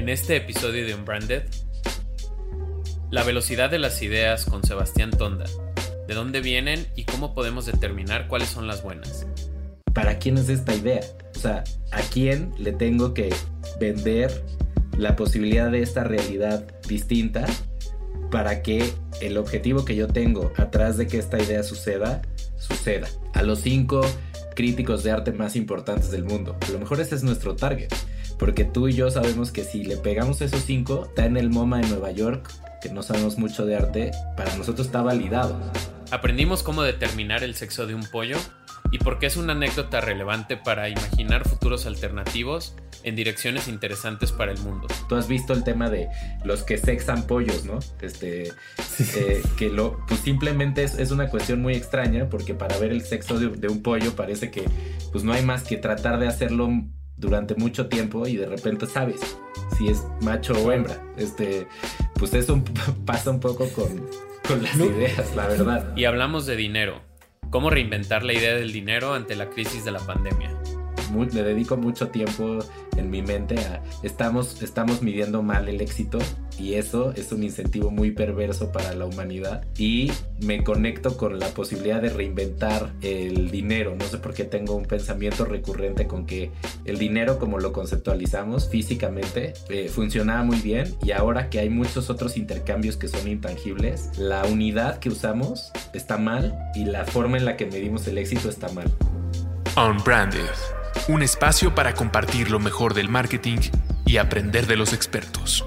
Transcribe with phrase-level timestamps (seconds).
[0.00, 1.42] En este episodio de Unbranded,
[3.10, 5.44] la velocidad de las ideas con Sebastián Tonda,
[6.08, 9.26] de dónde vienen y cómo podemos determinar cuáles son las buenas.
[9.92, 11.00] ¿Para quién es esta idea?
[11.36, 13.28] O sea, ¿a quién le tengo que
[13.78, 14.42] vender
[14.96, 17.44] la posibilidad de esta realidad distinta
[18.30, 18.90] para que
[19.20, 22.22] el objetivo que yo tengo atrás de que esta idea suceda,
[22.56, 23.06] suceda?
[23.34, 24.00] A los cinco
[24.56, 26.56] críticos de arte más importantes del mundo.
[26.66, 27.92] A lo mejor ese es nuestro target.
[28.40, 31.80] Porque tú y yo sabemos que si le pegamos esos cinco, está en el MoMA
[31.80, 35.60] de Nueva York, que no sabemos mucho de arte, para nosotros está validado.
[36.10, 38.38] Aprendimos cómo determinar el sexo de un pollo
[38.90, 44.52] y por qué es una anécdota relevante para imaginar futuros alternativos en direcciones interesantes para
[44.52, 44.88] el mundo.
[45.06, 46.08] Tú has visto el tema de
[46.42, 47.78] los que sexan pollos, ¿no?
[48.00, 48.48] Este,
[49.16, 53.38] eh, que lo, pues simplemente es, una cuestión muy extraña porque para ver el sexo
[53.38, 54.64] de, de, un pollo parece que
[55.12, 56.70] pues no hay más que tratar de hacerlo
[57.20, 59.20] durante mucho tiempo y de repente sabes
[59.76, 61.00] si es macho o hembra.
[61.16, 61.66] Este,
[62.14, 62.62] pues eso
[63.04, 64.08] pasa un poco con,
[64.48, 65.96] con las ideas, la verdad.
[65.96, 67.02] Y hablamos de dinero.
[67.50, 70.50] ¿Cómo reinventar la idea del dinero ante la crisis de la pandemia?
[71.32, 72.58] Le dedico mucho tiempo
[72.96, 76.18] en mi mente a estamos, estamos midiendo mal el éxito
[76.58, 81.48] y eso es un incentivo muy perverso para la humanidad y me conecto con la
[81.48, 83.96] posibilidad de reinventar el dinero.
[83.98, 86.50] No sé por qué tengo un pensamiento recurrente con que
[86.84, 92.10] el dinero como lo conceptualizamos físicamente eh, funcionaba muy bien y ahora que hay muchos
[92.10, 97.46] otros intercambios que son intangibles, la unidad que usamos está mal y la forma en
[97.46, 98.90] la que medimos el éxito está mal.
[99.76, 103.58] Unbranded un espacio para compartir lo mejor del marketing
[104.06, 105.64] y aprender de los expertos.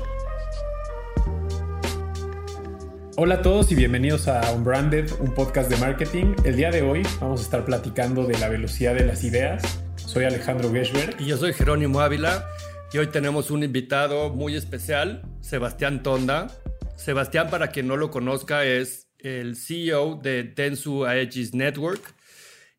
[3.16, 6.36] Hola a todos y bienvenidos a Unbranded, un podcast de marketing.
[6.44, 9.64] El día de hoy vamos a estar platicando de la velocidad de las ideas.
[9.96, 11.20] Soy Alejandro Geschberg.
[11.20, 12.46] Y yo soy Jerónimo Ávila.
[12.92, 16.48] Y hoy tenemos un invitado muy especial, Sebastián Tonda.
[16.96, 22.16] Sebastián, para quien no lo conozca, es el CEO de Tensu Aegis Network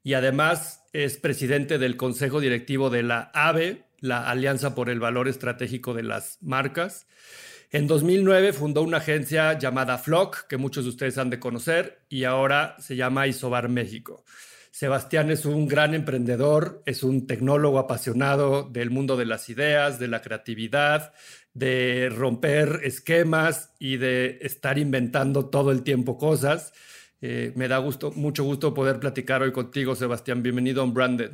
[0.02, 5.26] y además es presidente del Consejo Directivo de la AVE, la Alianza por el Valor
[5.26, 7.08] Estratégico de las Marcas.
[7.72, 12.22] En 2009 fundó una agencia llamada Flock, que muchos de ustedes han de conocer, y
[12.22, 14.24] ahora se llama Isobar México.
[14.70, 20.06] Sebastián es un gran emprendedor, es un tecnólogo apasionado del mundo de las ideas, de
[20.06, 21.12] la creatividad,
[21.54, 26.72] de romper esquemas y de estar inventando todo el tiempo cosas.
[27.26, 30.42] Eh, me da gusto, mucho gusto poder platicar hoy contigo, Sebastián.
[30.42, 31.30] Bienvenido a Branded.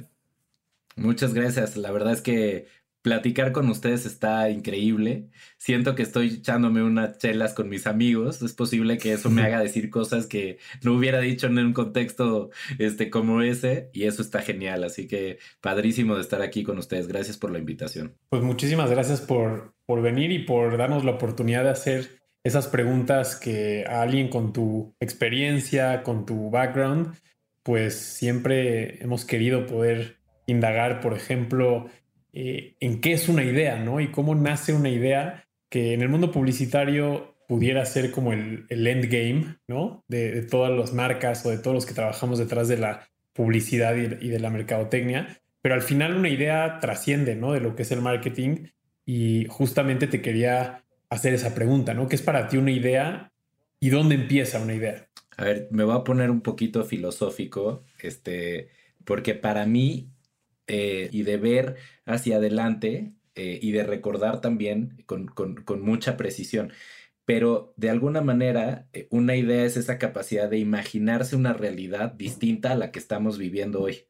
[0.95, 1.77] Muchas gracias.
[1.77, 2.69] La verdad es que
[3.03, 5.31] platicar con ustedes está increíble.
[5.59, 8.41] Siento que estoy echándome unas chelas con mis amigos.
[8.41, 12.51] Es posible que eso me haga decir cosas que no hubiera dicho en un contexto
[12.78, 14.84] este, como ese y eso está genial.
[14.84, 17.09] Así que padrísimo de estar aquí con ustedes.
[17.09, 18.15] Gracias por la invitación.
[18.28, 23.37] Pues muchísimas gracias por, por venir y por darnos la oportunidad de hacer esas preguntas
[23.37, 27.15] que a alguien con tu experiencia, con tu background,
[27.62, 31.89] pues siempre hemos querido poder indagar, por ejemplo,
[32.33, 34.01] eh, en qué es una idea, ¿no?
[34.01, 39.59] Y cómo nace una idea que en el mundo publicitario pudiera ser como el, endgame,
[39.69, 40.05] ¿no?
[40.09, 44.27] De, todas las marcas o de todos los que trabajamos detrás de la publicidad y,
[44.27, 45.41] y de la mercadotecnia.
[45.61, 47.53] Pero al final una idea trasciende, ¿no?
[47.53, 48.69] De lo que es el marketing.
[49.05, 52.09] Y justamente te quería hacer esa pregunta, ¿no?
[52.09, 53.32] ¿Qué es para ti una idea
[53.81, 55.09] y dónde empieza una idea?
[55.37, 58.71] A ver, me voy a poner un poquito filosófico, este,
[59.04, 60.10] porque para mí,
[60.66, 61.76] eh, y de ver
[62.06, 66.72] hacia adelante, eh, y de recordar también con, con, mucha precisión,
[67.25, 72.72] pero de alguna manera eh, una idea es esa capacidad de imaginarse una realidad distinta
[72.72, 74.06] a la que estamos viviendo hoy.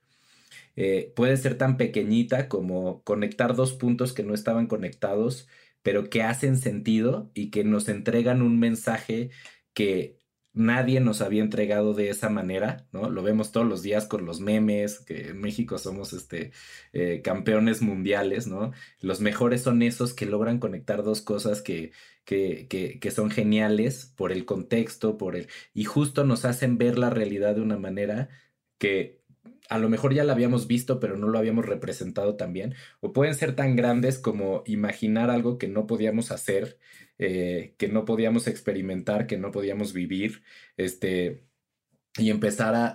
[1.15, 5.49] puede ser tan pequeñita como conectar dos puntos que no estaban conectados
[5.83, 9.31] pero que hacen sentido y que nos entregan un mensaje
[9.75, 10.21] que
[10.53, 13.09] nadie nos había entregado de esa manera, ¿no?
[13.11, 16.53] Lo vemos todos los días con los memes, que en México somos este,
[16.93, 18.73] eh, campeones mundiales, ¿no?
[19.00, 21.93] Los mejores son esos que logran conectar dos cosas que,
[22.25, 25.49] que, que, que, son geniales por el contexto, por el...
[25.73, 28.29] y justo nos hacen ver la realidad de una manera
[28.79, 29.19] que
[29.70, 33.12] a lo mejor ya la habíamos visto, pero no lo habíamos representado tan bien, o
[33.12, 36.78] pueden ser tan grandes como imaginar algo que no podíamos hacer,
[37.19, 40.43] eh, que no podíamos experimentar, que no podíamos vivir,
[40.76, 41.44] este,
[42.19, 42.89] y empezar a,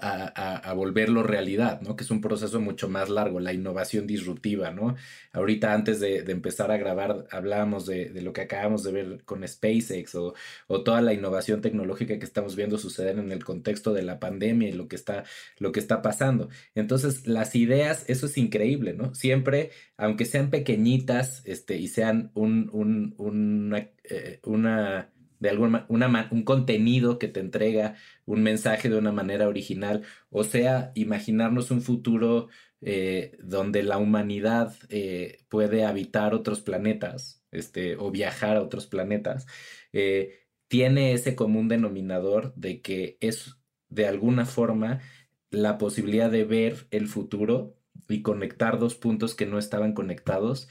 [0.58, 1.96] a, volverlo realidad, ¿no?
[1.96, 4.96] Que es un proceso mucho más largo, la innovación disruptiva, ¿no?
[5.32, 10.16] Ahorita antes de, empezar a grabar hablábamos de, lo que acabamos de ver con SpaceX
[10.16, 10.34] o,
[10.68, 14.68] o, toda la innovación tecnológica que estamos viendo suceder en el contexto de la pandemia
[14.68, 15.24] y lo que está,
[15.60, 16.50] lo que está pasando.
[16.76, 19.16] Entonces, las ideas, eso es increíble, ¿no?
[19.16, 25.10] Siempre, aunque sean pequeñitas este, y sean un, un, una, eh, una
[25.40, 27.96] de alguna una, un contenido que te entrega
[28.26, 32.48] un mensaje de una manera original, o sea, imaginarnos un futuro
[32.82, 39.48] eh, donde la humanidad eh, puede habitar otros planetas, este, o viajar a otros planetas,
[39.94, 43.58] eh, tiene ese común denominador de que es
[43.90, 45.02] de alguna forma
[45.50, 47.78] la posibilidad de ver el futuro
[48.10, 50.68] y conectar dos puntos que no estaban conectados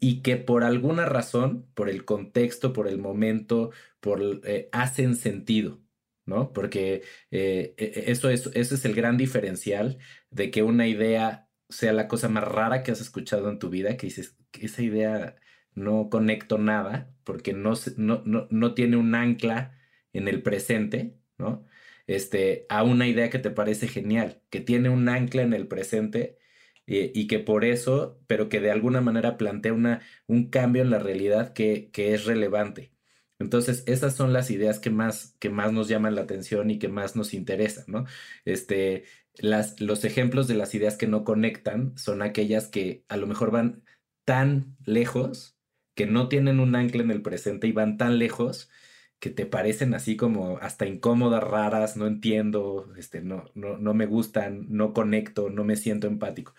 [0.00, 3.70] y que por alguna razón, por el contexto, por el momento,
[4.00, 5.80] por, eh, hacen sentido,
[6.26, 6.52] ¿no?
[6.52, 9.98] Porque eh, e, e, eso, es, ese es el gran diferencial
[10.30, 13.96] de que una idea sea la cosa más rara que has escuchado en tu vida,
[13.96, 15.36] que dices, esa idea
[15.74, 19.78] no conecto nada porque no, no, no, no tiene un ancla
[20.12, 21.66] en el presente, ¿no?
[22.06, 26.38] Este, a una idea que te parece genial, que tiene un ancla en el presente
[26.86, 30.90] eh, y que por eso, pero que de alguna manera plantea una, un cambio en
[30.90, 32.92] la realidad que, que es relevante.
[33.38, 36.88] Entonces, esas son las ideas que más, que más nos llaman la atención y que
[36.88, 38.04] más nos interesan, ¿no?
[38.44, 39.04] Este,
[39.34, 43.50] las, los ejemplos de las ideas que no conectan son aquellas que a lo mejor
[43.50, 43.84] van
[44.24, 45.58] tan lejos,
[45.94, 48.70] que no tienen un ancla en el presente y van tan lejos
[49.18, 54.06] que te parecen así como hasta incómodas, raras, no entiendo, este, no, no, no me
[54.06, 56.54] gustan, no conecto, no me siento empático.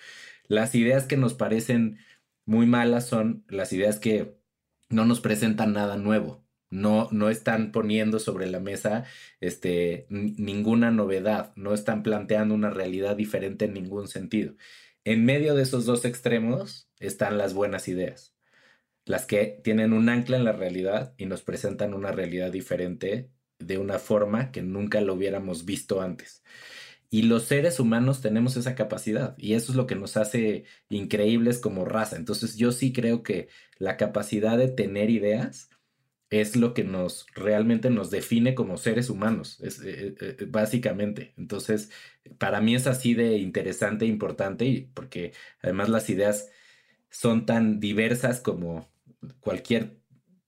[0.47, 1.99] Las ideas que nos parecen
[2.45, 4.37] muy malas son las ideas que
[4.89, 9.05] no nos presentan nada nuevo, no, no están poniendo sobre la mesa
[9.41, 14.55] este, ninguna novedad, no están planteando una realidad diferente en ningún sentido.
[15.03, 18.36] En medio de esos dos extremos están las buenas ideas
[19.07, 23.77] las que tienen un ancla en la realidad y nos presentan una realidad diferente de
[23.77, 26.43] una forma que nunca lo hubiéramos visto antes.
[27.09, 31.59] Y los seres humanos tenemos esa capacidad y eso es lo que nos hace increíbles
[31.59, 32.17] como raza.
[32.17, 33.47] Entonces yo sí creo que
[33.79, 35.69] la capacidad de tener ideas
[36.29, 41.33] es lo que nos realmente nos define como seres humanos, eh, eh, eh, básicamente.
[41.37, 41.91] Entonces,
[42.37, 45.31] para mí es así de interesante e importante y porque
[45.61, 46.49] además las ideas
[47.09, 48.89] son tan diversas como
[49.39, 49.99] cualquier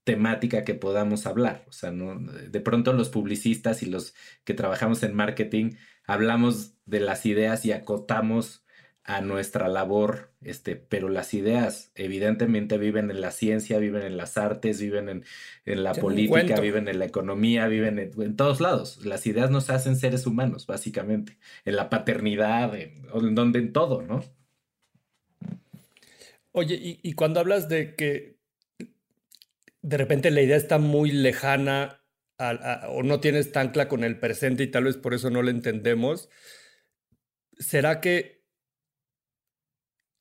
[0.03, 1.65] temática que podamos hablar.
[1.67, 2.19] O sea, ¿no?
[2.19, 5.73] de pronto los publicistas y los que trabajamos en marketing
[6.05, 8.65] hablamos de las ideas y acotamos
[9.03, 14.37] a nuestra labor, este, pero las ideas evidentemente viven en la ciencia, viven en las
[14.37, 15.25] artes, viven en,
[15.65, 19.05] en la política, viven en la economía, viven en, todos lados.
[19.05, 24.01] Las ideas nos hacen seres humanos, básicamente, en la paternidad, en, en donde en todo,
[24.01, 24.23] ¿no?
[26.51, 28.38] Oye, y cuando hablas de que
[29.89, 32.03] de repente la idea está muy lejana
[32.89, 36.29] o no tienes tan con el presente y tal vez por eso no la entendemos.
[37.57, 38.45] ¿Será que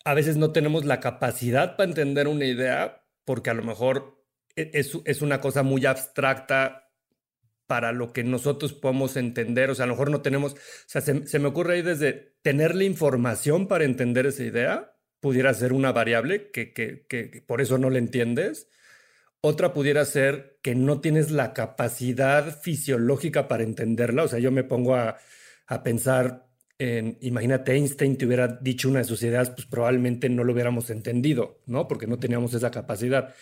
[0.05, 4.25] a veces no tenemos la capacidad para entender una idea porque a lo mejor
[4.57, 6.91] e, es, es una cosa muy abstracta
[7.67, 9.69] para lo que nosotros podemos entender?
[9.69, 12.75] O sea, a lo mejor no tenemos, o sea, se, me ocurre ahí desde tener
[12.75, 17.77] la información para entender esa idea, pudiera ser una variable que, que, que por eso
[17.77, 18.69] no la entiendes
[19.41, 24.25] otra pudiera ser que no tienes la capacidad fisiológica para entenderla.
[24.25, 25.19] O sea, yo me pongo a,
[25.85, 26.47] pensar
[26.79, 30.91] en, imagínate, Einstein te hubiera dicho una de sus ideas, pues probablemente no lo hubiéramos
[30.91, 31.87] entendido, ¿no?
[31.89, 33.35] Porque no teníamos esa capacidad.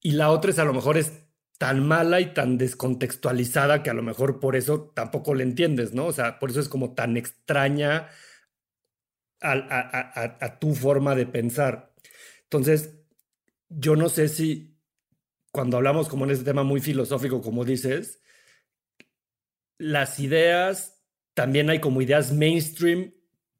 [0.00, 1.12] Y la otra es a lo mejor es
[1.58, 6.06] tan mala y tan descontextualizada que a lo mejor por eso tampoco la entiendes, ¿no?
[6.06, 8.08] O sea, por eso es como tan extraña
[9.40, 11.92] a tu forma de pensar.
[12.44, 12.94] Entonces,
[13.68, 14.77] yo no sé si
[15.50, 18.20] cuando hablamos como en este tema muy filosófico, como dices,
[19.78, 23.14] las ideas, también hay como ideas mainstream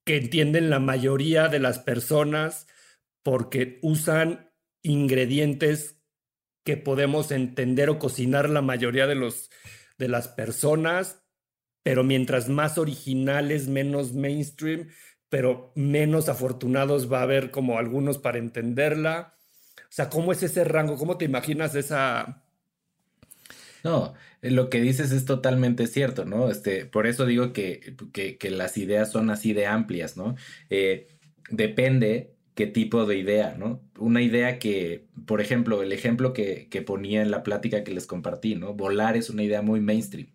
[0.04, 2.66] que entienden la mayoría de las personas
[3.22, 4.50] porque usan
[4.82, 6.02] ingredientes
[6.64, 9.50] que podemos entender o cocinar la mayoría de, los,
[9.96, 11.24] de las personas,
[11.82, 14.88] pero mientras más originales, menos mainstream,
[15.28, 19.37] pero menos afortunados va a haber como algunos para entenderla.
[19.84, 20.96] O sea, ¿cómo es ese rango?
[20.96, 22.42] ¿Cómo te imaginas esa...
[23.84, 26.50] No, eh, lo que dices es totalmente cierto, ¿no?
[26.50, 30.36] Este, por eso digo que, que, las ideas son así de amplias, ¿no?
[30.70, 31.08] Eh,
[31.50, 33.82] depende qué tipo de idea, ¿no?
[33.98, 38.06] Una idea que, por ejemplo, el ejemplo que, que, ponía en la plática que les
[38.06, 38.74] compartí, ¿no?
[38.74, 40.28] Volar es una idea muy mainstream,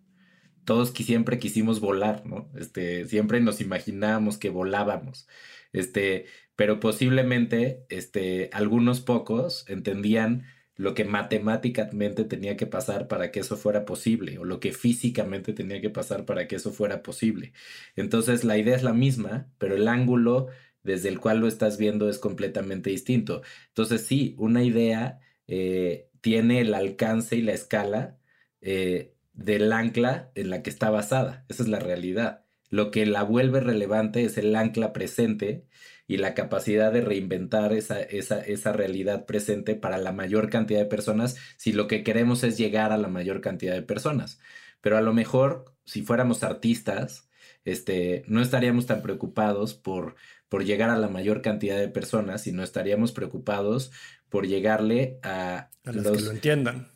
[0.65, 2.49] todos siempre quisimos volar, ¿no?
[2.55, 5.27] Este, siempre nos imaginábamos que volábamos.
[5.73, 10.45] Este, pero posiblemente, este, algunos pocos entendían
[10.75, 15.53] lo que matemáticamente tenía que pasar para que eso fuera posible o lo que físicamente
[15.53, 17.53] tenía que pasar para que eso fuera posible.
[17.95, 20.47] Entonces la idea es la misma, pero el ángulo
[20.83, 23.41] desde el cual lo estás viendo es completamente distinto.
[23.69, 28.17] Entonces sí, una idea eh, tiene el alcance y la escala
[28.61, 31.45] eh, del ancla en la que está basada.
[31.49, 32.45] Esa es la realidad.
[32.69, 35.65] Lo que la vuelve relevante es el ancla presente
[36.07, 40.85] y la capacidad de reinventar esa, esa, esa, realidad presente para la mayor cantidad de
[40.85, 44.39] personas si lo que queremos es llegar a la mayor cantidad de personas.
[44.81, 47.29] Pero a lo mejor, si fuéramos artistas,
[47.63, 50.15] este, no estaríamos tan preocupados por,
[50.49, 53.91] por llegar a la mayor cantidad de personas, sino estaríamos preocupados
[54.29, 56.91] por llegarle a, los que lo entiendan.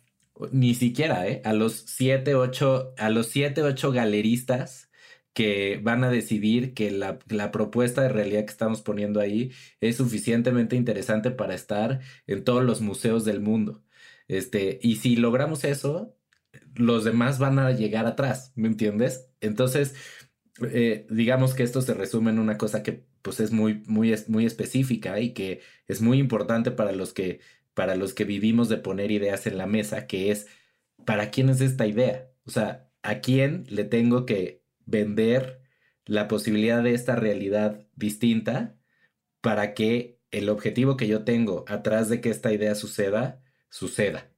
[0.52, 1.40] Ni siquiera, ¿eh?
[1.44, 4.87] A los 7, 8, a los 7, 8 galeristas
[5.38, 7.20] que van a decidir que la,
[7.52, 12.80] propuesta de realidad que estamos poniendo ahí es suficientemente interesante para estar en todos los
[12.80, 13.84] museos del mundo.
[14.26, 16.16] Este, y si logramos eso,
[16.74, 19.30] los demás van a llegar atrás, ¿me entiendes?
[19.40, 19.94] Entonces,
[20.72, 24.44] eh, digamos que esto se resume en una cosa que pues es muy, muy, muy
[24.44, 27.38] específica y que es muy importante para los que,
[27.74, 30.48] para los que vivimos de poner ideas en la mesa, que es,
[31.06, 32.28] ¿para quién es esta idea?
[32.44, 34.57] O sea, ¿a quién le tengo que
[34.88, 35.60] vender
[36.06, 38.76] la posibilidad de esta realidad distinta
[39.40, 44.32] para que el objetivo que yo tengo atrás de que esta idea suceda, suceda.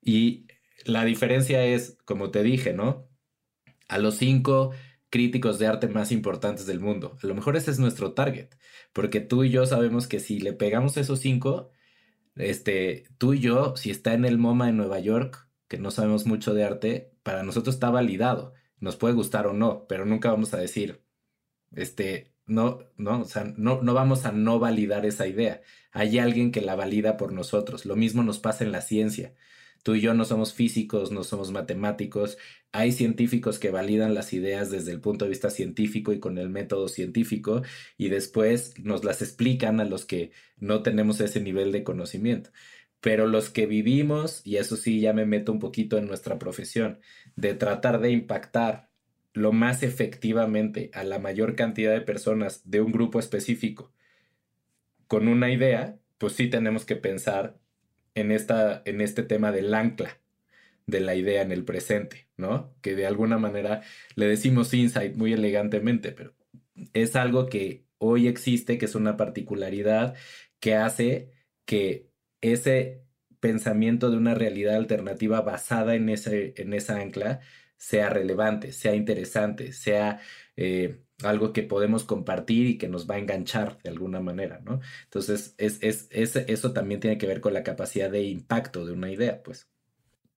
[0.00, 0.48] Y
[0.84, 3.08] la diferencia es, como te dije, ¿no?
[3.88, 4.72] A los cinco
[5.08, 7.16] críticos de arte más importantes del mundo.
[7.22, 8.50] A lo mejor ese es nuestro target,
[8.92, 11.70] porque tú y yo sabemos que si le pegamos esos cinco,
[12.34, 16.26] este, tú y yo, si está en el MoMA en Nueva York, que no sabemos
[16.26, 20.54] mucho de arte, para nosotros está validado nos puede gustar o no, pero nunca vamos
[20.54, 21.02] a decir,
[21.72, 25.62] este, no, no, o sea, no, no vamos a no validar esa idea.
[25.92, 27.86] Hay alguien que la valida por nosotros.
[27.86, 29.34] Lo mismo nos pasa en la ciencia.
[29.82, 32.38] Tú y yo no somos físicos, no somos matemáticos.
[32.72, 36.50] Hay científicos que validan las ideas desde el punto de vista científico y con el
[36.50, 37.62] método científico
[37.96, 42.50] y después nos las explican a los que no tenemos ese nivel de conocimiento.
[43.00, 46.98] Pero los que vivimos, y eso sí ya me meto un poquito en nuestra profesión,
[47.36, 48.90] de tratar de impactar
[49.32, 53.92] lo más efectivamente a la mayor cantidad de personas de un grupo específico
[55.06, 57.58] con una idea, pues sí tenemos que pensar
[58.14, 60.18] en, esta, en este tema del ancla
[60.86, 62.74] de la idea en el presente, ¿no?
[62.80, 63.82] Que de alguna manera
[64.14, 66.34] le decimos insight muy elegantemente, pero
[66.92, 70.14] es algo que hoy existe, que es una particularidad
[70.60, 71.32] que hace
[71.64, 72.08] que
[72.40, 73.05] ese
[73.40, 77.40] pensamiento de una realidad alternativa basada en, en esa ancla
[77.76, 80.20] sea relevante, sea interesante, sea
[80.56, 84.80] eh, algo que podemos compartir y que nos va a enganchar de alguna manera, ¿no?
[85.04, 89.10] Entonces, es, es, eso también tiene que ver con la capacidad de impacto de una
[89.10, 89.68] idea, pues.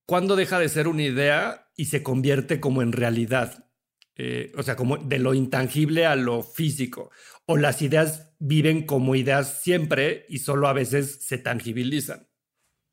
[0.06, 3.70] ¿Cuándo deja de ser una idea y se convierte como en realidad?
[4.16, 7.12] Eh, o sea, como de lo intangible a lo físico.
[7.46, 12.28] O las ideas viven como ideas siempre y solo a veces se tangibilizan.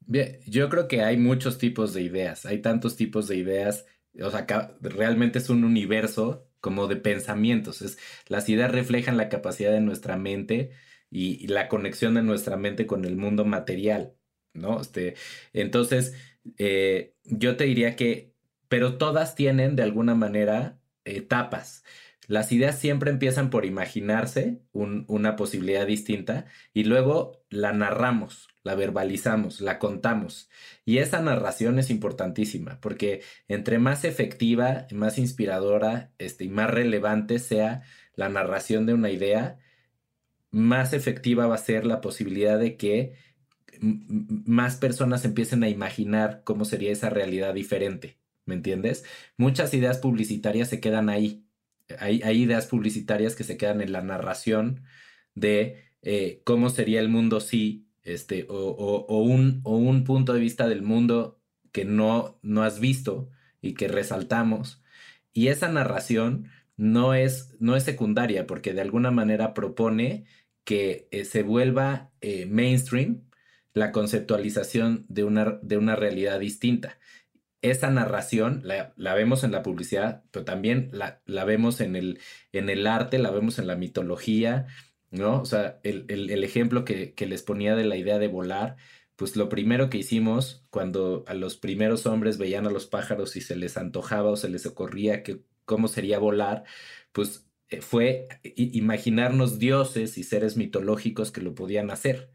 [0.08, 3.86] Bien, yo creo que hay muchos tipos de ideas, hay tantos tipos de ideas,
[4.20, 4.46] o sea,
[4.80, 7.98] realmente es un universo como de pensamientos, es,
[8.28, 10.70] las ideas reflejan la capacidad de nuestra mente
[11.10, 14.14] y, la conexión de nuestra mente con el mundo material,
[14.54, 14.80] ¿no?
[14.80, 15.14] Este,
[15.52, 16.14] entonces,
[16.58, 18.32] eh, yo te diría que,
[18.68, 21.84] pero todas tienen de alguna manera etapas.
[22.28, 29.60] Las ideas siempre empiezan por imaginarse una posibilidad distinta y luego la narramos, la verbalizamos,
[29.60, 30.50] la contamos.
[30.84, 37.38] Y esa narración es importantísima porque entre más efectiva, más inspiradora este, y más relevante
[37.38, 37.82] sea
[38.14, 39.58] la narración de una idea,
[40.50, 43.14] más efectiva va a ser la posibilidad de que
[43.80, 48.18] más personas empiecen a imaginar cómo sería esa realidad diferente.
[48.46, 49.04] ¿Me entiendes?
[49.36, 51.44] Muchas ideas publicitarias se quedan ahí.
[52.00, 54.82] Hay, ideas publicitarias que se quedan en la narración
[55.34, 60.68] de eh, cómo sería el mundo si, este, o, un, o un punto de vista
[60.68, 61.40] del mundo
[61.72, 64.82] que no, no has visto y que resaltamos.
[65.32, 70.24] Y esa narración no es, no es secundaria porque de alguna manera propone
[70.64, 73.24] que eh, se vuelva eh, mainstream
[73.74, 76.98] la conceptualización de una, de una realidad distinta
[77.70, 82.20] esa narración la, vemos en la publicidad, pero también la, vemos en el,
[82.52, 84.66] en el arte, la vemos en la mitología,
[85.16, 85.40] ¿no?
[85.40, 88.76] O sea, el, ejemplo que, les ponía de la idea de volar,
[89.16, 93.40] pues lo primero que hicimos cuando a los primeros hombres veían a los pájaros y
[93.40, 96.64] se les antojaba o se les ocurría que cómo sería volar,
[97.12, 102.32] pues eh, fue imaginarnos dioses y seres mitológicos que lo podían hacer.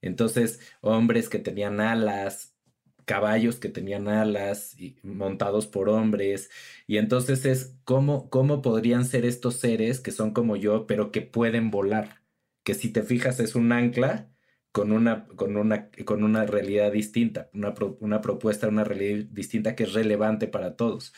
[0.00, 2.56] Entonces, hombres que tenían alas,
[3.04, 6.50] caballos que tenían alas montados por hombres.
[6.86, 11.22] Y entonces es cómo, cómo podrían ser estos seres que son como yo, pero que
[11.22, 12.21] pueden volar.
[12.64, 14.30] Que si te fijas es un ancla
[14.72, 19.84] con una, con una, con una realidad distinta, una, una propuesta, una realidad distinta que
[19.84, 21.12] es relevante para todos.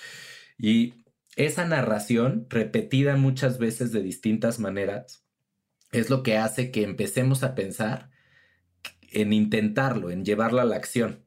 [0.58, 0.94] Y
[1.36, 5.24] esa narración, repetida muchas veces de distintas maneras,
[5.92, 8.10] es lo que hace que empecemos a pensar
[9.12, 11.24] en intentarlo, en llevarla a la acción.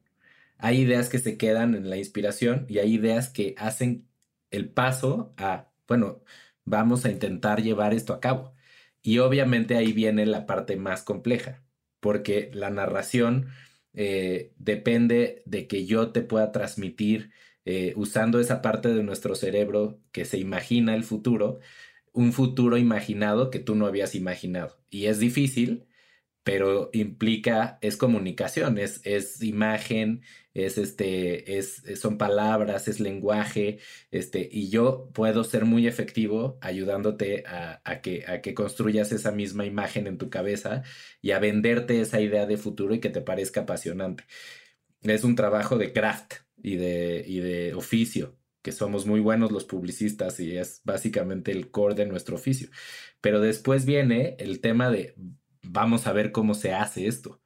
[0.58, 4.08] Hay ideas que se quedan en la inspiración y hay ideas que hacen
[4.50, 6.22] el paso a, bueno,
[6.64, 8.54] vamos a intentar llevar esto a cabo.
[9.08, 11.64] Y obviamente ahí viene la parte más compleja,
[11.98, 13.48] porque la narración
[13.94, 17.30] eh, depende de que yo te pueda transmitir,
[17.64, 21.58] eh, usando esa parte de nuestro cerebro que se imagina el futuro,
[22.12, 24.78] un futuro imaginado que tú no habías imaginado.
[24.90, 25.87] Y es difícil,
[26.48, 30.22] pero implica, es comunicación, es, es imagen,
[30.54, 37.44] es este, es, son palabras, es lenguaje, este, y yo puedo ser muy efectivo ayudándote
[37.46, 40.84] a, que, a que construyas esa misma imagen en tu cabeza
[41.20, 44.24] y a venderte esa idea de futuro y que te parezca apasionante.
[45.02, 49.66] Es un trabajo de craft y de, y de oficio, que somos muy buenos los
[49.66, 52.70] publicistas y es básicamente el core de nuestro oficio.
[53.20, 55.14] Pero después viene el tema de
[55.68, 57.40] vamos a ver cómo se hace esto.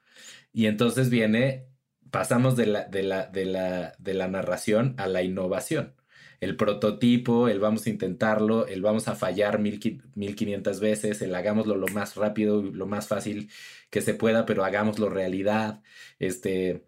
[0.53, 1.69] Y entonces viene,
[2.11, 5.95] pasamos de la, de la, de la, de la narración a la innovación.
[6.41, 9.81] El prototipo, el vamos a intentarlo, el vamos a fallar mil,
[10.15, 13.51] 1500 veces, el hagámoslo lo más rápido lo más fácil
[13.91, 15.83] que se pueda, pero hagámoslo realidad.
[16.19, 16.87] Este,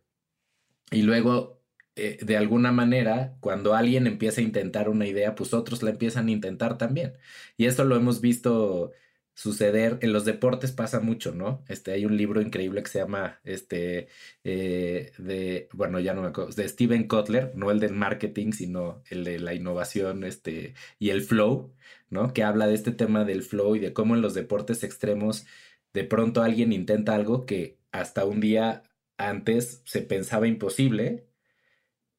[0.90, 1.62] y luego,
[1.96, 6.28] eh, de alguna manera, cuando alguien empieza a intentar una idea, pues otros la empiezan
[6.28, 7.14] a intentar también.
[7.56, 8.92] Y esto lo hemos visto
[9.34, 9.98] suceder.
[10.02, 11.64] En los deportes pasa mucho, ¿no?
[11.68, 14.08] Este, hay un libro increíble que se llama, este,
[14.44, 19.02] eh, de, bueno, ya no me acuerdo, de Steven Kotler, no el del marketing, sino
[19.10, 21.74] el de la innovación, este, y el flow,
[22.10, 22.32] ¿no?
[22.32, 25.46] Que habla de este tema del flow y de cómo en los deportes extremos
[25.92, 28.82] de pronto alguien intenta algo que hasta un día
[29.16, 31.26] antes se pensaba imposible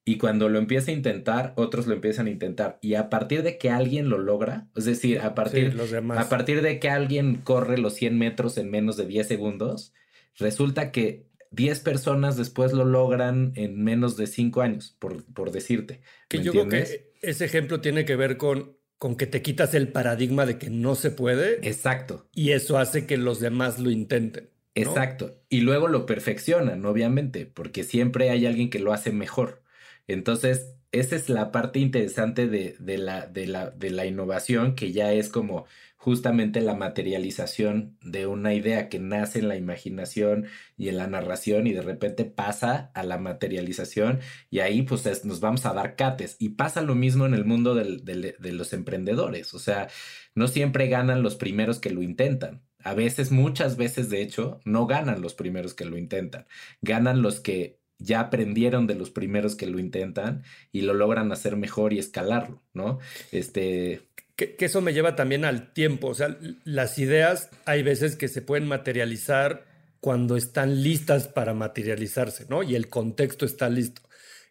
[0.07, 2.77] y cuando lo empieza a intentar, otros lo empiezan a intentar.
[2.79, 5.75] Y a partir de que alguien lo logra, es decir, a partir,
[6.15, 9.93] a partir de que alguien corre los 100 metros en menos de 10 segundos,
[10.37, 16.01] resulta que 10 personas después lo logran en menos de 5 años, por, por decirte.
[16.27, 19.87] Que yo creo que ese ejemplo tiene que ver con, con que te quitas el
[19.87, 21.67] paradigma de que no se puede.
[21.67, 22.29] Exacto.
[22.31, 24.51] Y eso hace que los demás lo intenten.
[24.75, 25.41] Exacto.
[25.49, 29.64] Y luego lo perfeccionan, obviamente, porque siempre hay alguien que lo hace mejor.
[30.07, 35.11] Entonces, esa es la parte interesante de, la, de, la, de la innovación, que ya
[35.11, 35.65] es como
[36.05, 40.45] justamente la materialización de una idea que nace en la imaginación
[40.77, 44.19] y en la narración y de repente pasa a la materialización
[44.51, 46.35] y ahí pues nos vamos a dar cates.
[46.39, 49.87] Y pasa lo mismo en el mundo de los emprendedores, o sea,
[50.35, 52.61] no siempre ganan los primeros que lo intentan.
[52.83, 56.45] A veces, muchas veces de hecho, no ganan los primeros que lo intentan,
[56.81, 61.55] ganan los que ya aprendieron de los primeros que lo intentan y lo logran hacer
[61.55, 62.99] mejor y escalarlo, ¿no?
[63.31, 64.01] Este...
[64.35, 68.41] Que, eso me lleva también al tiempo, o sea, las ideas hay veces que se
[68.41, 69.65] pueden materializar
[70.01, 72.61] cuando están listas para materializarse, ¿no?
[72.61, 74.01] Y el contexto está listo.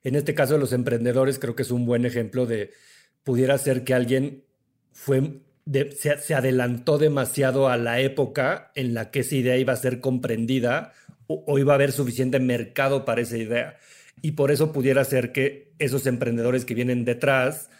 [0.02, 2.72] En este caso, los emprendedores creo que es un buen ejemplo de,
[3.24, 4.44] pudiera ser que alguien
[4.92, 5.40] fue,
[5.96, 10.92] se adelantó demasiado a la época en la que esa idea iba a ser comprendida
[11.26, 13.78] o, iba a haber suficiente mercado para esa idea.
[14.22, 17.70] Y por eso pudiera ser que esos emprendedores que vienen detrás,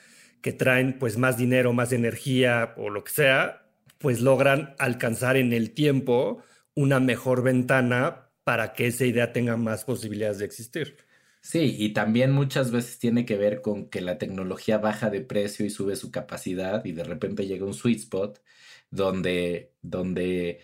[0.41, 3.67] que traen pues más dinero, más energía o lo que sea,
[3.99, 6.43] pues logran alcanzar en el tiempo
[6.75, 10.97] una mejor ventana para que esa idea tenga más posibilidades de existir.
[11.41, 15.67] Sí, y también muchas veces tiene que ver con que la tecnología baja de precio
[15.67, 18.43] y sube su capacidad y de repente llega un sweet spot
[18.91, 20.61] donde, donde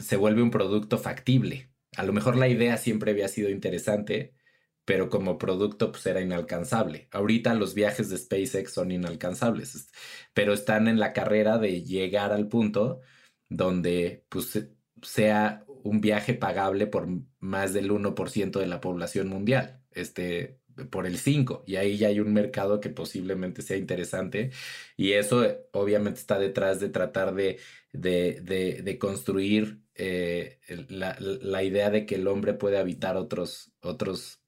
[0.00, 4.34] se vuelve un producto factible, a lo mejor la idea siempre había sido interesante,
[4.84, 7.08] pero como producto pues era inalcanzable.
[7.12, 9.90] Ahorita los viajes de SpaceX son inalcanzables,
[10.34, 13.00] pero están en la carrera de llegar al punto
[13.48, 14.68] donde pues
[15.02, 17.08] sea un viaje pagable por
[17.40, 22.20] más del 1% de la población mundial, este, por el 5, y ahí ya hay
[22.20, 24.50] un mercado que posiblemente sea interesante,
[24.96, 27.58] y eso obviamente está detrás de tratar de,
[27.92, 28.40] de,
[28.82, 34.40] de construir eh, la, idea de que el hombre puede habitar otros, otros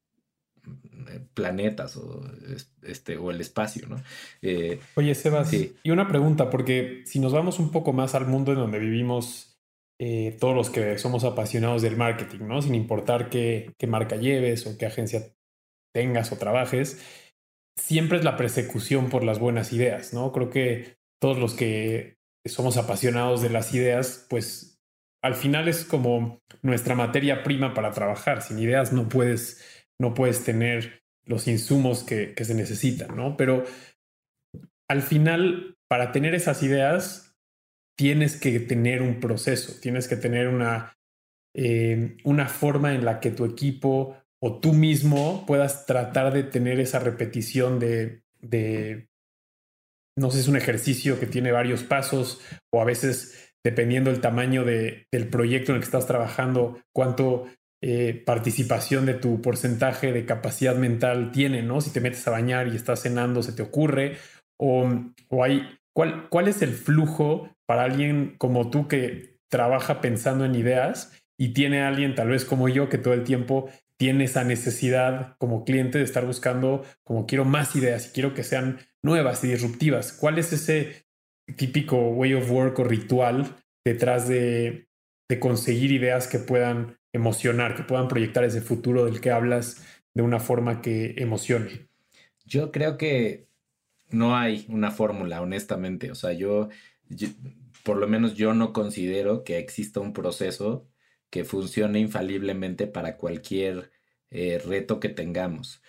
[0.63, 2.23] mm, planetas o,
[2.83, 3.97] este, o el espacio, ¿no?
[4.43, 8.53] Eh, Oye, Sebas, y una pregunta, porque si nos vamos un poco más al mundo
[8.53, 9.55] en donde vivimos
[10.01, 12.63] eh, todos los que somos apasionados del marketing, ¿no?
[12.63, 15.35] Sin importar qué, qué marca lleves o qué agencia
[15.93, 17.01] tengas o trabajes,
[17.77, 20.33] siempre es la persecución por las buenas ideas, ¿no?
[20.33, 24.74] Creo que todos los que somos apasionados de las ideas, pues
[25.25, 28.43] al final es como nuestra materia prima para trabajar.
[28.43, 29.65] Sin ideas no puedes,
[29.99, 33.35] no puedes tener los insumos que, se necesitan, ¿no?
[33.39, 33.65] Pero
[34.87, 37.35] al final, para tener esas ideas,
[37.97, 40.99] tienes que tener un proceso, tienes que tener una,
[41.55, 46.81] eh, una forma en la que tu equipo o tú mismo puedas tratar de tener
[46.81, 49.09] esa repetición de, de
[50.19, 54.65] no sé, es un ejercicio que tiene varios pasos o a veces, dependiendo del tamaño
[54.65, 57.47] de, del proyecto en el que estás trabajando, cuánto
[57.83, 61.81] eh, participación de tu porcentaje de capacidad mental tiene, ¿no?
[61.81, 64.17] Si te metes a bañar y estás cenando, se te ocurre,
[64.59, 64.89] o,
[65.29, 70.55] o hay, ¿cuál, ¿cuál es el flujo para alguien como tú que trabaja pensando en
[70.55, 75.37] ideas y tiene alguien tal vez como yo que todo el tiempo tiene esa necesidad
[75.39, 79.49] como cliente de estar buscando como quiero más ideas y quiero que sean nuevas y
[79.49, 80.13] disruptivas.
[80.13, 81.04] ¿Cuál es ese
[81.57, 84.89] típico way of work o ritual detrás de,
[85.41, 90.39] conseguir ideas que puedan emocionar, que puedan proyectar ese futuro del que hablas de una
[90.39, 91.89] forma que emocione?
[92.45, 93.49] Yo creo que
[94.11, 96.13] no hay una fórmula, honestamente.
[96.13, 96.69] O sea, yo,
[97.83, 100.87] por lo menos yo no considero que exista un proceso
[101.31, 103.91] que funcione infaliblemente para cualquier
[104.31, 105.83] eh, reto que tengamos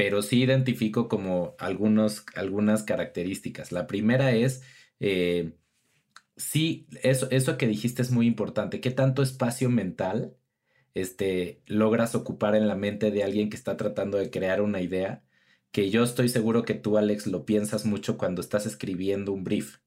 [0.00, 3.70] pero sí identifico como algunos, algunas características.
[3.70, 4.62] La primera es,
[5.00, 5.54] eh,
[6.36, 8.80] sí, eso, eso que dijiste es muy importante.
[8.80, 10.36] ¿Qué tanto espacio mental
[10.94, 15.24] este, logras ocupar en la mente de alguien que está tratando de crear una idea?
[15.72, 19.78] Que yo estoy seguro que tú, Alex, lo piensas mucho cuando estás escribiendo un brief.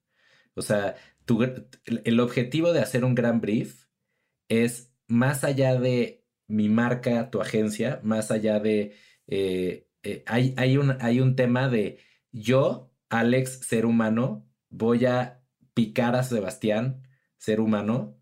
[0.56, 0.96] O sea,
[2.06, 3.88] el objetivo de hacer un gran brief
[4.50, 8.96] es más allá de mi marca, tu agencia, más allá de
[9.28, 12.00] eh, eh, hay, hay, un, hay un tema de
[12.32, 15.42] yo, Alex, ser humano, voy a
[15.74, 17.08] picar a Sebastián,
[17.38, 18.20] ser humano,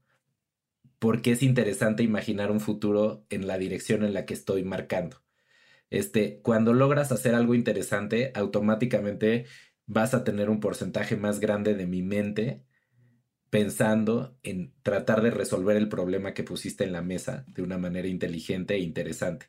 [1.00, 5.24] porque es interesante imaginar un futuro en la dirección en la que estoy marcando.
[5.90, 9.46] Este, cuando logras hacer algo interesante, automáticamente
[9.88, 12.66] vas a tener un porcentaje más grande de mi mente
[13.50, 18.08] pensando en tratar de resolver el problema que pusiste en la mesa de una manera
[18.08, 19.48] inteligente e interesante.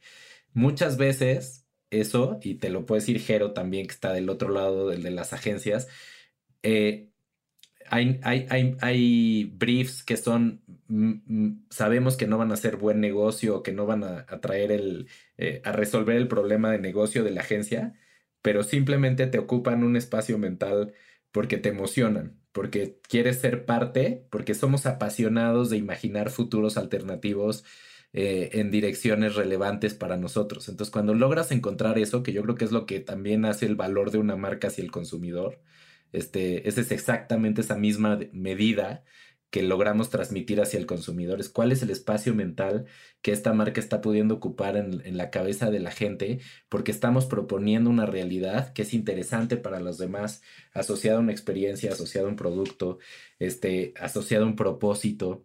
[0.52, 4.88] Muchas veces eso, y te lo puede decir Jero también, que está del otro lado
[4.88, 5.88] del de las agencias,
[6.62, 7.12] eh,
[7.92, 8.20] hay,
[8.80, 13.72] hay, briefs que son, mm, mm, sabemos que no van a ser buen negocio que
[13.72, 17.94] no van a, traer el, eh, a resolver el problema de negocio de la agencia,
[18.40, 20.94] pero simplemente te ocupan un espacio mental
[21.32, 27.64] porque te emocionan, porque quieres ser parte, porque somos apasionados de imaginar futuros alternativos
[28.14, 30.68] eh, en direcciones relevantes para nosotros.
[30.68, 33.76] Entonces, cuando logras encontrar eso, que yo creo que es lo que también hace el
[33.76, 35.60] valor de una marca hacia el consumidor,
[36.12, 39.04] este, esa es exactamente esa misma medida
[39.52, 42.86] que logramos transmitir hacia el consumidor, es cuál es el espacio mental
[43.20, 47.90] que esta marca está pudiendo ocupar en, la cabeza de la gente, porque estamos proponiendo
[47.90, 50.40] una realidad que es interesante para los demás,
[50.72, 52.98] asociada a una experiencia, asociada a un producto,
[53.38, 55.44] este, asociada a un propósito.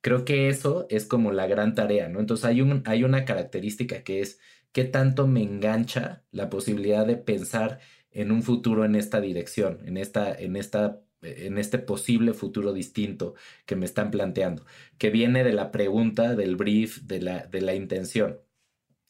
[0.00, 2.20] Creo que eso es como la gran tarea, ¿no?
[2.20, 4.38] Entonces hay, un, hay una característica que es
[4.72, 7.80] qué tanto me engancha la posibilidad de pensar
[8.14, 13.34] en un futuro en esta dirección, en, esta, en, esta, en este posible futuro distinto
[13.66, 14.64] que me están planteando,
[14.98, 18.40] que viene de la pregunta, del brief, de la, de la intención.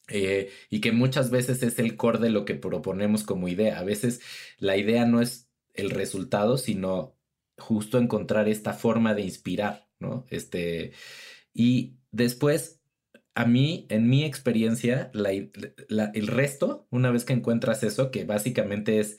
[0.09, 3.79] Eh, y que muchas veces es el core de lo que proponemos como idea.
[3.79, 4.21] A veces
[4.59, 7.17] la idea no es el resultado, sino
[7.57, 9.89] justo encontrar esta forma de inspirar.
[10.29, 10.93] Este,
[11.55, 12.83] y después,
[13.35, 19.19] a mí, en mi experiencia, el resto, una vez que encuentras eso, que básicamente es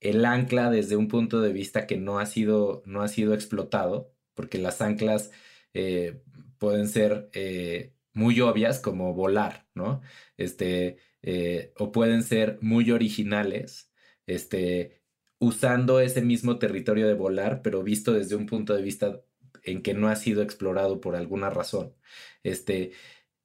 [0.00, 4.14] el ancla desde un punto de vista que no ha sido, no ha sido explotado,
[4.34, 5.30] porque las anclas
[5.74, 6.22] eh,
[6.58, 10.02] pueden ser eh, muy obvias como volar, ¿no?
[10.36, 13.90] Este, eh, o pueden ser muy originales,
[14.26, 15.02] este,
[15.38, 19.22] usando ese mismo territorio de volar, pero visto desde un punto de vista
[19.62, 21.94] en que no ha sido explorado por alguna razón.
[22.42, 22.92] Este,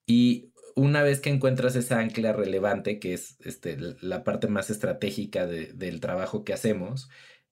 [0.10, 5.46] y una vez que encuentras esa ancla relevante, que es este, la parte más estratégica
[5.46, 7.10] del trabajo que hacemos,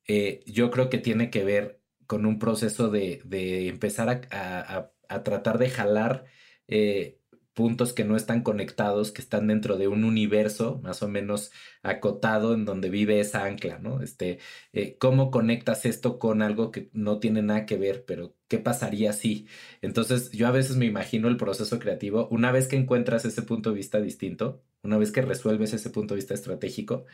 [0.07, 3.21] eh, yo creo que tiene que ver con un proceso de,
[3.67, 4.91] empezar a,
[5.23, 6.25] tratar de jalar
[6.67, 7.16] eh,
[7.57, 12.53] puntos que no están conectados, que están dentro de un universo más o menos acotado
[12.53, 14.03] en donde vive esa ancla, ¿no?
[14.03, 14.37] Este,
[14.73, 19.11] eh, ¿Cómo conectas esto con algo que no tiene nada que ver, pero qué pasaría
[19.11, 19.47] si?
[19.81, 23.71] Entonces, yo a veces me imagino el proceso creativo, una vez que encuentras ese punto
[23.71, 27.05] de vista distinto, una vez que resuelves ese punto de vista estratégico,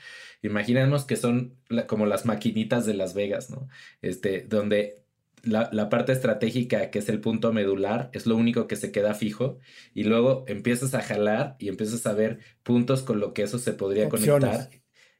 [0.41, 3.69] imaginemos que son como las maquinitas de Las Vegas, ¿no?
[4.01, 5.02] Este, donde
[5.43, 9.59] la, parte estratégica, que es el punto medular, es lo único que se queda fijo.
[9.93, 13.73] Y luego empiezas a jalar y empiezas a ver puntos con lo que eso se
[13.73, 14.69] podría conectar.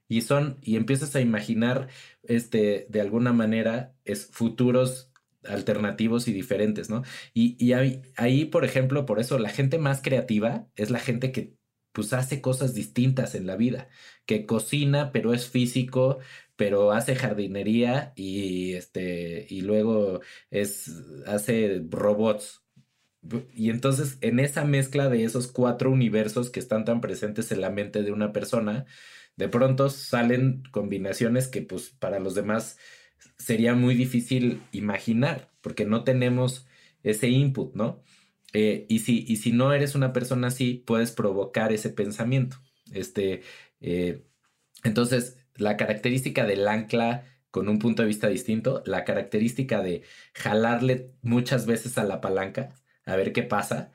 [0.08, 1.90] Y son, y empiezas a imaginar,
[2.24, 5.12] este, de alguna manera, es futuros
[5.46, 7.04] alternativos y diferentes, ¿no?
[7.34, 11.32] Y, y ahí, ahí, por ejemplo, por eso la gente más creativa es la gente
[11.32, 11.56] que
[11.92, 13.88] pues hace cosas distintas en la vida,
[14.26, 16.20] que cocina, pero es físico,
[16.56, 20.90] pero hace jardinería y este y luego es
[21.28, 22.64] hace robots.
[23.54, 27.70] Y entonces en esa mezcla de esos cuatro universos que están tan presentes en la
[27.70, 28.86] mente de una persona,
[29.38, 32.78] de pronto salen combinaciones que pues para los demás
[33.38, 36.68] sería muy difícil imaginar, porque no tenemos
[37.04, 38.04] ese input, ¿no?
[38.54, 42.58] Eh, y, si, y si no eres una persona así, puedes provocar ese pensamiento.
[42.92, 43.42] Este,
[43.82, 44.24] eh,
[44.84, 50.02] entonces, la característica del ancla con un punto de vista distinto, la característica de
[50.34, 52.70] jalarle muchas veces a la palanca,
[53.06, 53.92] a ver qué pasa,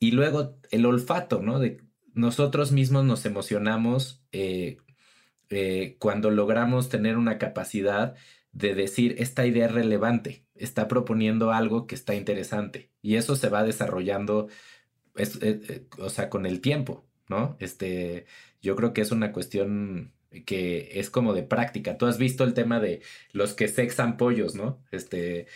[0.00, 1.60] y luego el olfato, ¿no?
[1.60, 1.80] De
[2.14, 4.78] nosotros mismos nos emocionamos eh,
[5.50, 8.16] eh, cuando logramos tener una capacidad
[8.50, 13.48] de decir, esta idea es relevante, está proponiendo algo que está interesante, y eso se
[13.48, 14.48] va desarrollando,
[15.16, 17.56] eh, o sea, con el tiempo, ¿no?
[17.60, 18.26] Este,
[18.60, 21.96] yo creo que es una cuestión que es como de práctica.
[21.96, 23.00] Tú has visto el tema de
[23.32, 24.82] los que sexan pollos, ¿no?
[24.90, 25.46] Este,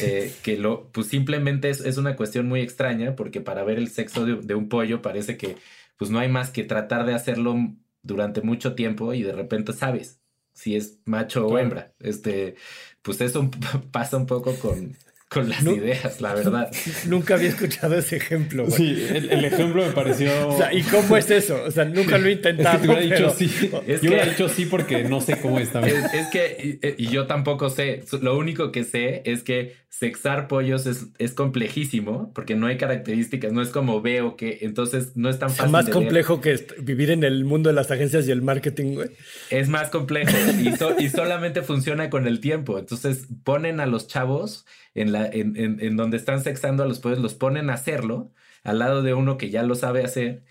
[0.00, 4.24] eh, que lo, pues simplemente es, una cuestión muy extraña porque para ver el sexo
[4.24, 5.56] de, un pollo parece que
[5.96, 7.56] pues no hay más que tratar de hacerlo
[8.02, 10.20] durante mucho tiempo y de repente sabes
[10.54, 11.94] si es macho o hembra.
[12.00, 12.56] Este,
[13.02, 13.50] pues eso
[13.92, 14.96] pasa un poco con,
[15.28, 16.70] con las ideas, la verdad.
[17.06, 18.70] Nunca había escuchado ese ejemplo.
[18.70, 20.30] Sí, el, ejemplo me pareció.
[20.54, 21.60] O sea, ¿y cómo es eso?
[21.66, 22.92] O sea, nunca lo he intentado.
[22.94, 23.50] Es que dicho sí.
[23.86, 24.24] Es yo que...
[24.26, 25.80] dicho sí porque no sé cómo está.
[25.80, 28.04] Es, que, y, yo tampoco sé.
[28.20, 33.52] Lo único que sé es que sexar pollos es, es complejísimo porque no hay características,
[33.52, 35.66] no es como veo que, entonces no es tan fácil.
[35.66, 39.10] Es más complejo que vivir en el mundo de las agencias y el marketing, güey.
[39.50, 42.78] Es más complejo y, y solamente funciona con el tiempo.
[42.78, 47.18] Entonces ponen a los chavos en, la, en, en, donde están sexando a los pollos,
[47.18, 50.44] los ponen a hacerlo al lado de uno que ya lo sabe hacer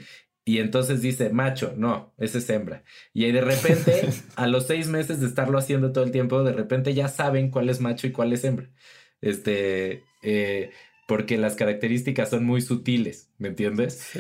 [0.46, 2.84] y entonces dice, macho, no, ese es hembra.
[3.14, 6.94] Y de repente, a los seis meses de estarlo haciendo todo el tiempo, de repente
[6.94, 8.70] ya saben cuál es macho y cuál es hembra.
[9.22, 10.72] Este, eh,
[11.08, 14.12] porque las características son muy sutiles, ¿me entiendes?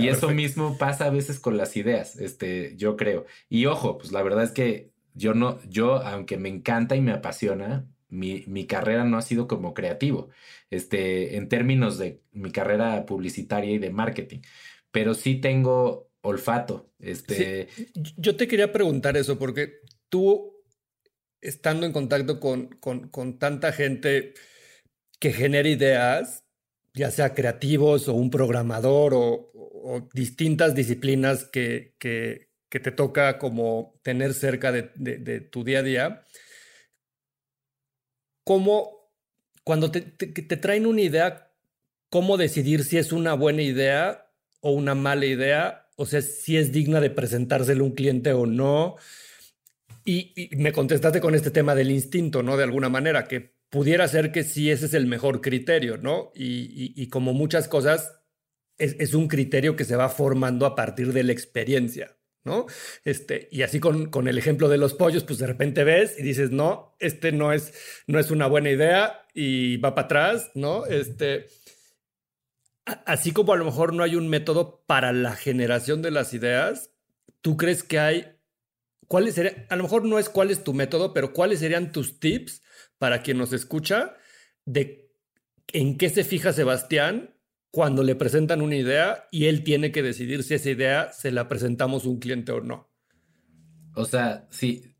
[0.00, 3.26] y eso mismo pasa a veces con las ideas, este, yo creo.
[3.48, 7.12] Y ojo, pues la verdad es que yo no, yo, aunque me encanta y me
[7.12, 10.28] apasiona, mi, carrera no ha sido como creativo,
[10.70, 14.40] este, en términos de mi carrera publicitaria y de marketing,
[14.90, 16.92] pero sí tengo olfato.
[16.98, 17.68] Este...
[17.94, 20.62] Yo te quería preguntar eso, porque tú,
[21.40, 24.34] estando en contacto con, con, tanta gente
[25.18, 26.44] que genera ideas,
[26.92, 29.48] ya sea creativos o un programador o,
[30.12, 36.24] distintas disciplinas que, que, te toca como tener cerca de, de tu día a día,
[38.44, 39.10] cómo,
[39.64, 41.50] cuando te, traen una idea,
[42.10, 46.72] cómo decidir si es una buena idea o una mala idea, o sea, si es
[46.72, 48.96] digna de presentárselo a un cliente o no.
[50.04, 52.56] Y, me contestaste con este tema del instinto, ¿no?
[52.56, 56.32] De alguna manera, que pudiera ser que sí ese es el mejor criterio, ¿no?
[56.34, 58.12] Y, como muchas cosas,
[58.78, 62.16] es, es, un criterio que se va formando a partir de la experiencia.
[62.44, 62.66] ¿No?
[63.04, 66.22] Este, y así con, con, el ejemplo de los pollos, pues de repente ves y
[66.22, 67.72] dices, no, este no es,
[68.06, 70.86] no es una buena idea y va para atrás, ¿no?
[70.86, 71.46] Este,
[72.84, 76.90] así como a lo mejor no hay un método para la generación de las ideas,
[77.40, 78.36] ¿tú crees que hay,
[79.08, 82.18] cuáles serían, a lo mejor no es cuál es tu método, pero cuáles serían tus
[82.18, 82.62] tips
[82.98, 84.16] para quien nos escucha
[84.64, 85.10] de
[85.72, 87.34] en qué se fija Sebastián
[87.72, 91.48] cuando le presentan una idea y él tiene que decidir si esa idea se la
[91.48, 92.88] presentamos a un cliente o no.
[93.94, 94.94] O sea, sí,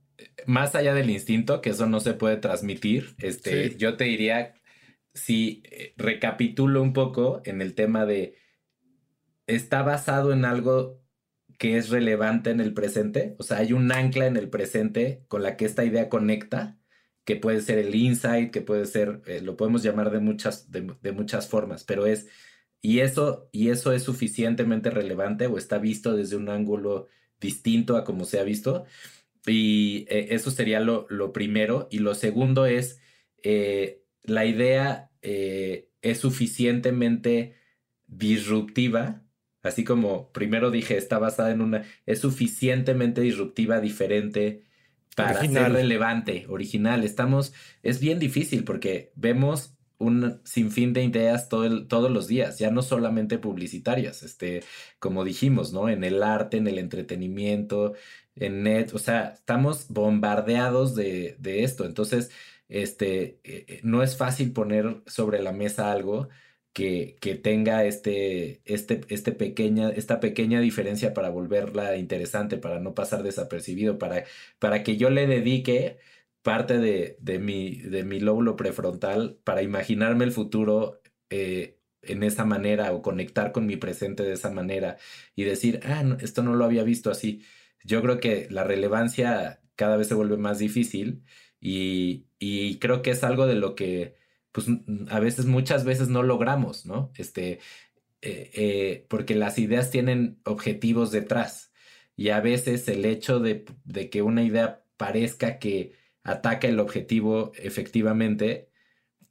[0.46, 4.54] más allá del instinto, que eso no se puede transmitir, este, yo te diría,
[5.14, 8.37] si eh, recapitulo un poco en el tema de,
[9.46, 11.02] ¿está basado en algo
[11.58, 13.37] que es relevante en el presente?
[13.38, 16.78] O sea, hay un ancla en el presente con la que esta idea conecta
[17.24, 21.12] que puede ser el insight, que puede ser, eh, lo podemos llamar de muchas, de,
[21.12, 22.26] muchas formas, pero es,
[22.83, 27.09] y eso, y eso es suficientemente relevante o está visto desde un ángulo
[27.40, 28.85] distinto a como se ha visto.
[29.47, 31.88] Y eh, eso sería lo, lo, primero.
[31.90, 33.01] Y lo segundo es,
[33.42, 37.55] eh, la idea es suficientemente
[38.09, 39.23] disruptiva,
[39.62, 44.64] así como primero dije, está basada en una, es suficientemente disruptiva, diferente,
[45.16, 47.05] para ser relevante, original.
[47.05, 49.71] Estamos, es bien difícil porque vemos
[50.03, 54.62] un sinfín de ideas todo todos los días, ya no solamente publicitarias, este,
[54.99, 55.88] como dijimos, ¿no?
[55.88, 57.95] En el arte, en el entretenimiento,
[58.37, 61.85] en net, o sea, estamos bombardeados de, de esto.
[61.85, 62.31] Entonces,
[62.69, 66.29] este, eh, eh, no es fácil poner sobre la mesa algo
[66.73, 72.95] que, que tenga este, este, este pequeña, esta pequeña diferencia para volverla interesante, para no
[72.95, 74.25] pasar desapercibido, para,
[74.59, 75.99] para que yo le dedique
[76.42, 81.00] parte de, de, mi, de mi lóbulo prefrontal para imaginarme el futuro
[81.31, 84.98] eh, en esa manera o conectar con mi presente de esa manera
[85.37, 87.42] y decir, ah, esto no lo había visto así.
[87.85, 91.22] Yo creo que la relevancia cada vez se vuelve más difícil
[91.61, 94.16] y, y creo que es algo de lo que
[94.52, 94.66] pues
[95.09, 97.11] a veces, muchas veces no logramos, ¿no?
[97.16, 97.61] Este,
[98.20, 101.72] eh, eh, porque las ideas tienen objetivos detrás
[102.16, 103.64] y a veces el hecho de,
[104.11, 108.70] que una idea parezca que ataca el objetivo efectivamente,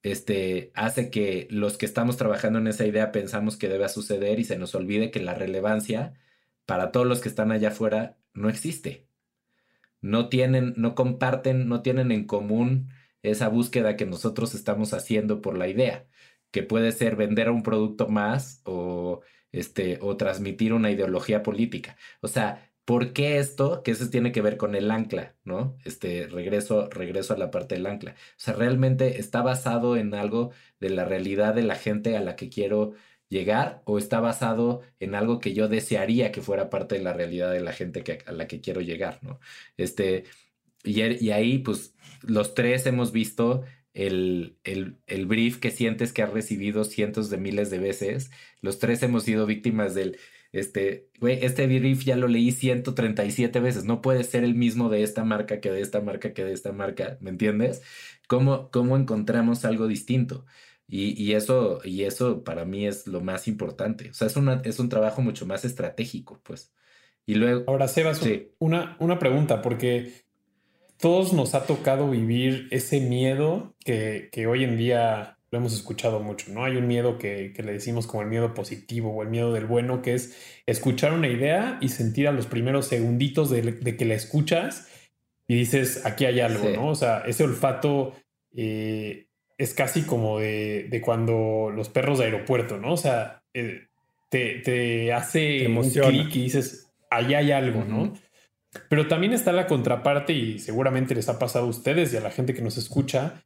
[0.03, 4.43] este, hace que los que estamos trabajando en esa idea pensamos que debe suceder y
[4.45, 6.13] se nos olvide que la relevancia
[6.65, 9.07] para todos los que están allá afuera no existe.
[10.01, 12.89] No tienen, no comparten, no tienen en común
[13.23, 16.07] esa búsqueda que nosotros estamos haciendo por la idea,
[16.51, 21.97] que puede ser vender un producto más o, este, o transmitir una ideología política.
[22.21, 23.83] O sea, ¿por qué esto?
[23.83, 25.77] Que eso tiene que ver con el ancla, ¿no?
[25.85, 28.11] Este, regreso, regreso a la parte del ancla.
[28.11, 32.35] O sea, realmente está basado en algo de la realidad de la gente a la
[32.35, 32.93] que quiero
[33.29, 37.51] llegar o está basado en algo que yo desearía que fuera parte de la realidad
[37.51, 39.39] de la gente a la que quiero llegar, ¿no?
[39.77, 40.25] Este,
[40.83, 43.63] y, y ahí, pues, los tres hemos visto
[43.93, 48.31] el, el, brief que sientes que has recibido cientos de miles de veces.
[48.61, 50.17] Los tres hemos sido víctimas del,
[50.51, 53.85] este, güey, este brief ya lo leí 137 veces.
[53.85, 56.71] No puede ser el mismo de esta marca que de esta marca que de esta
[56.71, 57.81] marca, ¿me entiendes?
[58.27, 60.45] ¿Cómo, cómo encontramos algo distinto?
[60.87, 64.09] Y, y, eso, y eso para mí es lo más importante.
[64.09, 66.73] O sea, es, una, es un trabajo mucho más estratégico, pues.
[67.25, 67.63] Y luego...
[67.67, 68.21] Ahora, Sebas,
[68.59, 70.11] una, una pregunta, porque
[71.01, 76.51] todos nos ha tocado vivir ese miedo que, hoy en día lo hemos escuchado mucho,
[76.53, 76.63] ¿no?
[76.63, 80.01] Hay un miedo que, le decimos como el miedo positivo o el miedo del bueno,
[80.01, 84.87] que es escuchar una idea y sentir a los primeros segunditos de, que la escuchas
[85.47, 86.87] y dices, aquí hay algo, ¿no?
[86.87, 88.13] O sea, ese olfato
[88.55, 92.93] eh, es casi como de, cuando los perros de aeropuerto, ¿no?
[92.93, 93.87] O sea, eh,
[94.29, 98.13] te, hace un clic y dices, ahí hay algo, ¿no?
[98.87, 102.31] Pero también está la contraparte y seguramente les ha pasado a ustedes y a la
[102.31, 103.43] gente que nos escucha,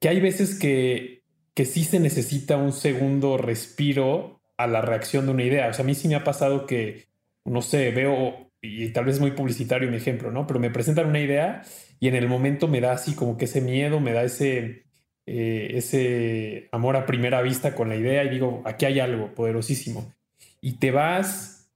[0.00, 1.17] que hay veces que,
[1.58, 5.66] que sí se necesita un segundo respiro a la reacción de una idea.
[5.66, 7.08] O sea, a mí sí me ha pasado que,
[7.44, 10.46] no sé, veo, y tal vez es muy publicitario mi ejemplo, ¿no?
[10.46, 11.64] Pero me presentan una idea
[11.98, 14.84] y en el momento me da así como que ese miedo, me da ese,
[15.26, 20.14] eh, ese amor a primera vista con la idea y digo, aquí hay algo poderosísimo.
[20.60, 21.72] Y te vas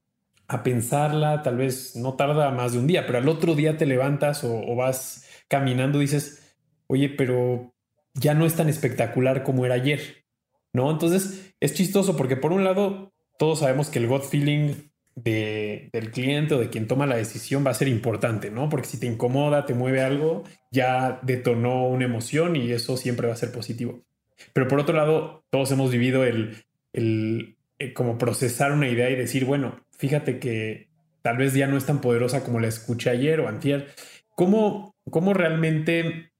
[0.46, 3.86] a pensarla, tal vez no tarda más de un día, pero al otro día te
[3.86, 7.74] levantas o, vas caminando y dices, oye, pero
[8.14, 10.24] ya no es tan espectacular como era ayer,
[10.72, 10.90] ¿no?
[10.90, 14.74] Entonces es chistoso porque por un lado todos sabemos que el gut feeling
[15.14, 18.68] de, del cliente o de quien toma la decisión va a ser importante, ¿no?
[18.68, 23.34] Porque si te incomoda, te mueve algo, ya detonó una emoción y eso siempre va
[23.34, 24.02] a ser positivo.
[24.52, 26.56] Pero por otro lado, todos hemos vivido el,
[26.92, 30.88] el, eh, como procesar una idea y decir, bueno, fíjate que
[31.22, 33.88] tal vez ya no es tan poderosa como la escuché ayer o antier.
[34.34, 36.31] ¿Cómo, cómo realmente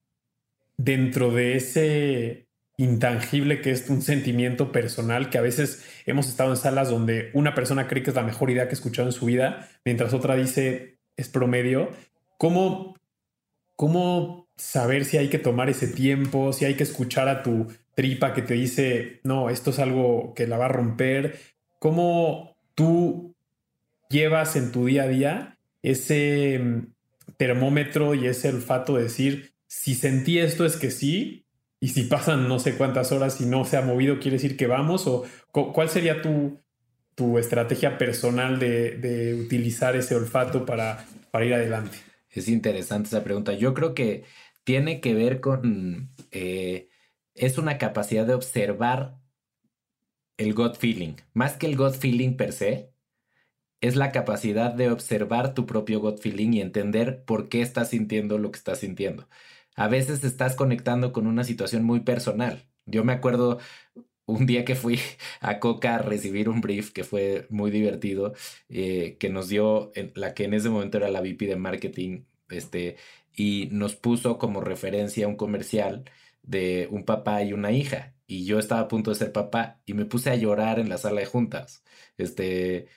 [0.77, 6.57] dentro de ese intangible que es un sentimiento personal que a veces hemos estado en
[6.57, 9.25] salas donde una persona cree que es la mejor idea que ha escuchado en su
[9.25, 11.89] vida, mientras otra dice es promedio.
[12.37, 12.95] ¿Cómo,
[13.75, 18.33] cómo saber si hay que tomar ese tiempo, si hay que escuchar a tu tripa
[18.33, 21.39] que te dice, no, esto es algo que la va a romper?
[21.79, 23.35] ¿Cómo tú
[24.09, 26.93] llevas en tu día a día ese mm,
[27.37, 31.47] termómetro y ese olfato de decir, si sentí esto es que sí,
[31.79, 34.67] y si pasan no sé cuántas horas y no se ha movido, quiere decir que
[34.67, 36.61] vamos, o cuál sería tu,
[37.15, 41.97] tu estrategia personal de, utilizar ese olfato para, para ir adelante.
[42.29, 43.53] Es interesante esa pregunta.
[43.53, 44.23] Yo creo que
[44.63, 46.87] tiene que ver con, eh,
[47.33, 49.17] es una capacidad de observar
[50.37, 52.93] el gut feeling, más que el gut feeling per se,
[53.81, 58.37] es la capacidad de observar tu propio gut feeling y entender por qué estás sintiendo
[58.37, 59.27] lo que estás sintiendo.
[59.75, 62.67] A veces estás conectando con una situación muy personal.
[62.85, 63.59] Yo me acuerdo
[64.25, 64.99] un día que fui
[65.41, 68.33] a Coca a recibir un brief que fue muy divertido,
[68.69, 72.97] eh, que nos dio la que en ese momento era la VP de marketing, este,
[73.33, 76.05] y nos puso como referencia un comercial
[76.43, 78.15] de un papá y una hija.
[78.27, 80.97] Y yo estaba a punto de ser papá y me puse a llorar en la
[80.97, 81.83] sala de juntas.
[82.17, 82.87] Este,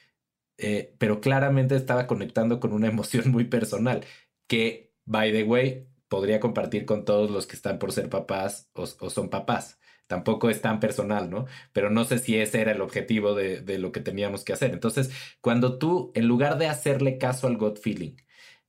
[0.58, 4.04] eh, pero claramente estaba conectando con una emoción muy personal,
[4.46, 8.86] que, by the way, podría compartir con todos los que están por ser papás o,
[8.86, 9.78] son papás.
[10.06, 11.46] Tampoco es tan personal, ¿no?
[11.72, 14.72] Pero no sé si ese era el objetivo de, de lo que teníamos que hacer.
[14.72, 18.16] Entonces, cuando tú, en lugar de hacerle caso al gut feeling,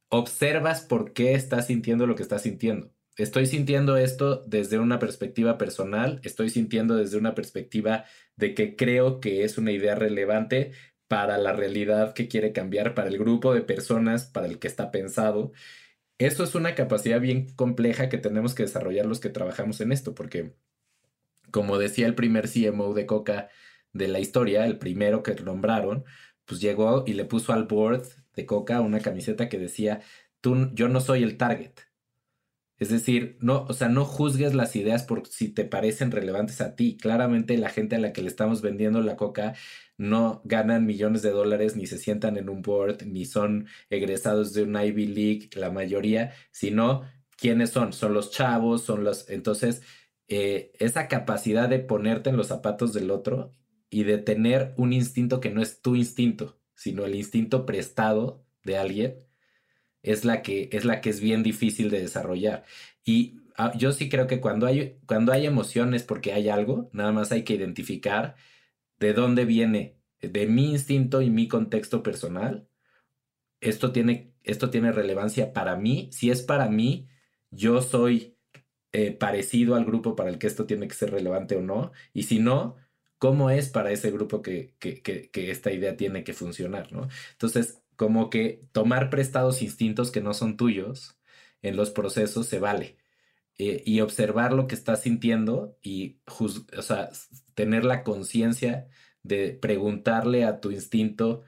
[0.09, 2.91] observas por qué estás sintiendo lo que estás sintiendo.
[3.17, 9.19] Estoy sintiendo esto desde una perspectiva personal, estoy sintiendo desde una perspectiva de que creo
[9.19, 10.71] que es una idea relevante
[11.07, 14.91] para la realidad que quiere cambiar, para el grupo de personas para el que está
[14.91, 15.51] pensado.
[16.17, 20.15] Eso es una capacidad bien compleja que tenemos que desarrollar los que trabajamos en esto,
[20.15, 20.55] porque
[21.51, 23.49] como decía el primer CMO de Coca
[23.93, 26.05] de la historia, el primero que nombraron,
[26.45, 28.03] pues llegó y le puso al board
[28.35, 30.01] de Coca una camiseta que decía,
[30.41, 31.73] Tú, yo no soy el target.
[32.77, 36.75] Es decir, no, o sea, no juzgues las ideas por si te parecen relevantes a
[36.75, 36.97] ti.
[36.97, 39.55] Claramente la gente a la que le estamos vendiendo la coca
[39.97, 44.63] no ganan millones de dólares, ni se sientan en un board, ni son egresados de
[44.63, 47.03] una Ivy League, la mayoría, sino
[47.35, 49.29] quiénes son, son los chavos, son los...
[49.29, 49.81] Entonces,
[50.27, 53.53] eh, esa capacidad de ponerte en los zapatos del otro
[53.89, 58.77] y de tener un instinto que no es tu instinto, sino el instinto prestado de
[58.77, 59.15] alguien,
[60.03, 62.65] es la que es, la que es bien difícil de desarrollar.
[63.03, 67.11] Y ah, yo sí creo que cuando hay, cuando hay emociones porque hay algo, nada
[67.11, 68.35] más hay que identificar
[68.99, 72.67] de dónde viene, de mi instinto y mi contexto personal.
[73.61, 76.09] Esto tiene, esto tiene relevancia para mí.
[76.11, 77.07] Si es para mí,
[77.51, 78.37] yo soy
[78.93, 81.91] eh, parecido al grupo para el que esto tiene que ser relevante o no.
[82.13, 82.75] Y si no,
[83.17, 86.91] ¿cómo es para ese grupo que, que, que, esta idea tiene que funcionar?
[86.91, 87.07] ¿no?
[87.33, 91.19] Entonces, como que tomar prestados instintos que no son tuyos
[91.61, 92.97] en los procesos se vale.
[93.59, 97.09] Eh, y observar lo que estás sintiendo y o sea,
[97.55, 98.87] tener la conciencia
[99.23, 101.43] de preguntarle a tu instinto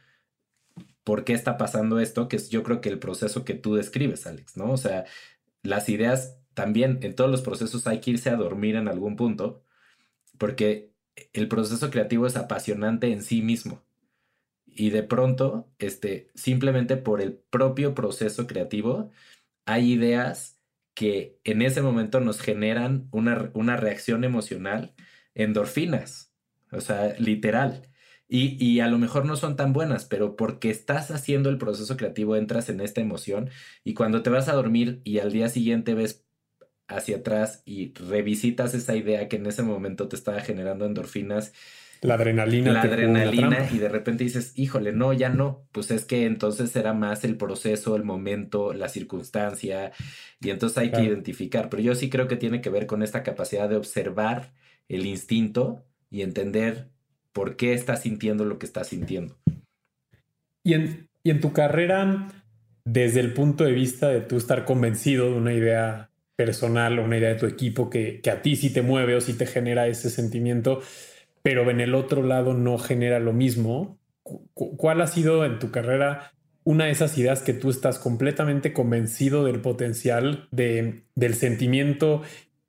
[1.03, 4.25] por qué está pasando esto, que es yo creo que el proceso que tú describes,
[4.25, 4.71] Alex, ¿no?
[4.71, 5.05] O sea,
[5.63, 9.63] las ideas también, en todos los procesos hay que irse a dormir en algún punto,
[10.37, 10.93] porque
[11.33, 13.83] el proceso creativo es apasionante en sí mismo.
[14.65, 19.09] Y de pronto, este, simplemente por el propio proceso creativo,
[19.65, 20.58] hay ideas
[20.99, 24.95] que en ese momento nos generan una, una reacción emocional,
[25.33, 26.33] endorfinas,
[26.73, 27.87] o sea, literal.
[28.27, 31.95] Y, y, a lo mejor no son tan buenas, pero porque estás haciendo el proceso
[31.95, 33.49] creativo entras en esta emoción
[33.85, 36.25] y cuando te vas a dormir y al día siguiente ves
[36.89, 41.53] hacia atrás y revisitas esa idea que en ese momento te estaba generando endorfinas
[42.01, 42.71] la adrenalina.
[42.71, 45.67] La adrenalina y de repente dices, híjole, no, ya no.
[45.71, 49.91] Pues es que entonces era más el proceso, el momento, la circunstancia
[50.39, 51.69] y entonces hay que identificar.
[51.69, 54.53] Pero yo sí creo que tiene que ver con esta capacidad de observar
[54.87, 56.87] el instinto y entender
[57.33, 59.37] por qué estás sintiendo lo que estás sintiendo.
[60.63, 62.27] Y en, y en tu carrera,
[62.85, 67.17] desde el punto de vista de tú estar convencido de una idea personal o una
[67.17, 69.87] idea de tu equipo que, que a ti sí te mueve o sí te genera
[69.87, 70.81] ese sentimiento,
[71.41, 73.99] pero en el otro lado no genera lo mismo.
[74.53, 76.33] ¿Cuál ha sido en tu carrera
[76.63, 82.21] una de esas ideas que tú estás completamente convencido del potencial, de, del sentimiento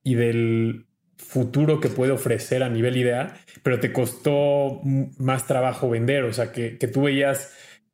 [0.02, 4.80] y del futuro que puede ofrecer a nivel idea, pero te costó
[5.18, 6.24] más trabajo vender?
[6.24, 7.52] O sea, que, que tú veías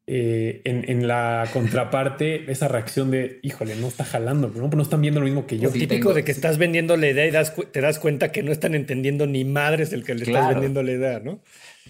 [0.08, 4.68] eh, en, la contraparte esa reacción de, híjole, no está jalando, ¿no?
[4.68, 5.70] no están viendo lo mismo que yo.
[5.70, 9.26] típico de que estás vendiendo la idea y te das cuenta que no están entendiendo
[9.26, 11.40] ni madres el que le estás vendiendo la idea, ¿no?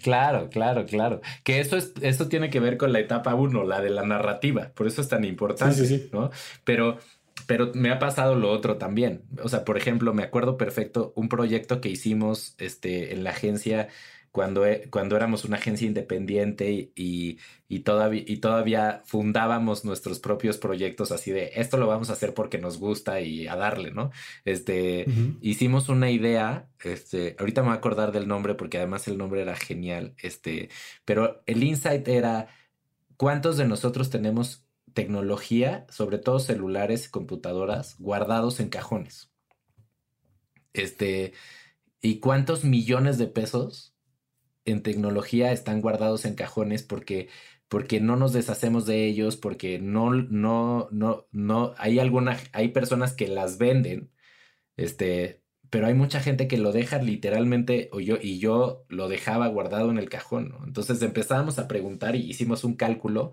[0.03, 1.21] Claro, claro, claro.
[1.43, 4.71] Que eso, es, esto tiene que ver con la etapa uno, la de la narrativa.
[4.75, 6.31] Por eso es tan importante, ¿no?
[6.65, 6.99] Pero,
[7.47, 9.23] pero me ha pasado lo otro también.
[9.43, 13.89] O sea, por ejemplo, me acuerdo perfecto un proyecto que hicimos este, en la agencia
[14.37, 20.59] cuando, e, cuando éramos una agencia independiente y, y, todavía, y todavía fundábamos nuestros propios
[20.59, 24.11] proyectos así de esto lo vamos a hacer porque nos gusta y a darle, ¿no?
[24.45, 25.07] Este,
[25.41, 29.41] hicimos una idea, este, ahorita me voy a acordar del nombre porque además el nombre
[29.41, 30.69] era genial, este,
[31.07, 32.49] pero el insight era
[33.17, 39.33] cuántos de nosotros tenemos tecnología, sobre todo celulares y computadoras, guardados en cajones.
[40.75, 41.33] Este,
[42.03, 43.96] ¿y cuántos millones de pesos
[44.67, 47.29] en tecnología están guardados en cajones porque
[47.69, 53.13] porque no nos deshacemos de ellos, porque no, no, no, no, hay alguna, hay personas
[53.15, 54.13] que las venden,
[54.77, 59.49] este, pero hay mucha gente que lo deja literalmente, o yo, y yo lo dejaba
[59.49, 60.55] guardado en el cajón.
[60.67, 63.33] Entonces empezábamos a preguntar y hicimos un cálculo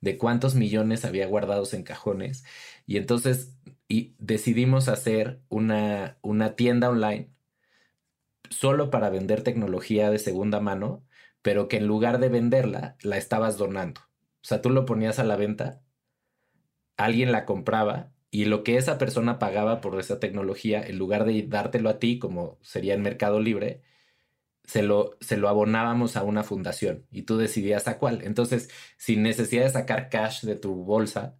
[0.00, 2.44] de cuántos millones había guardados en cajones,
[2.86, 3.56] y entonces
[3.88, 7.30] y decidimos hacer una, una tienda online
[8.52, 11.04] solo para vender tecnología de segunda mano,
[11.42, 14.00] pero que en lugar de venderla, la estabas donando.
[14.42, 15.82] O sea, tú lo ponías a la venta,
[16.96, 21.42] alguien la compraba y lo que esa persona pagaba por esa tecnología, en lugar de
[21.42, 23.82] dártelo a ti, como sería en Mercado Libre,
[24.64, 28.22] se lo, se lo abonábamos a una fundación y tú decidías a cuál.
[28.22, 31.36] Entonces, sin necesidad de sacar cash de tu bolsa,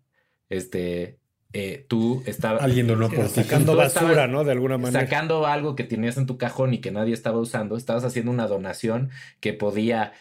[0.49, 1.21] este,
[1.53, 2.63] eh, tú estabas...
[2.63, 4.45] Alguien donó por Sacando basura, ¿no?
[4.45, 5.01] De alguna manera.
[5.01, 8.47] Sacando algo que tenías en tu cajón y que nadie estaba usando, estabas haciendo una
[8.47, 10.13] donación que podía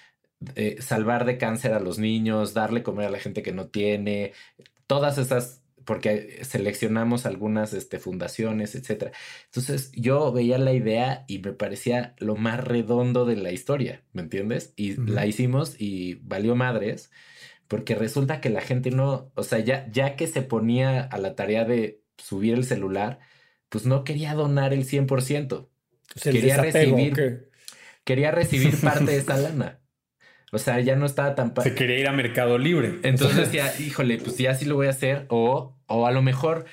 [0.55, 4.33] eh, salvar de cáncer a los niños, darle comer a la gente que no tiene,
[4.87, 9.13] todas esas, porque seleccionamos algunas este, fundaciones, etc.
[9.45, 14.21] Entonces yo veía la idea y me parecía lo más redondo de la historia, ¿me
[14.21, 14.73] entiendes?
[14.75, 17.09] Y la hicimos y valió madres
[17.71, 21.35] porque resulta que la gente no, o sea, ya, ya que se ponía a la
[21.37, 23.19] tarea de subir el celular,
[23.69, 25.69] pues no quería donar el 100%.
[26.21, 27.49] quería recibir,
[28.03, 29.79] quería recibir parte de esa lana.
[30.51, 31.53] O sea, ya no estaba tan...
[31.63, 32.99] Se quería ir a Mercado Libre.
[33.03, 35.25] Entonces ya, híjole, pues ya sí lo voy a hacer.
[35.29, 36.65] O, o a lo mejor,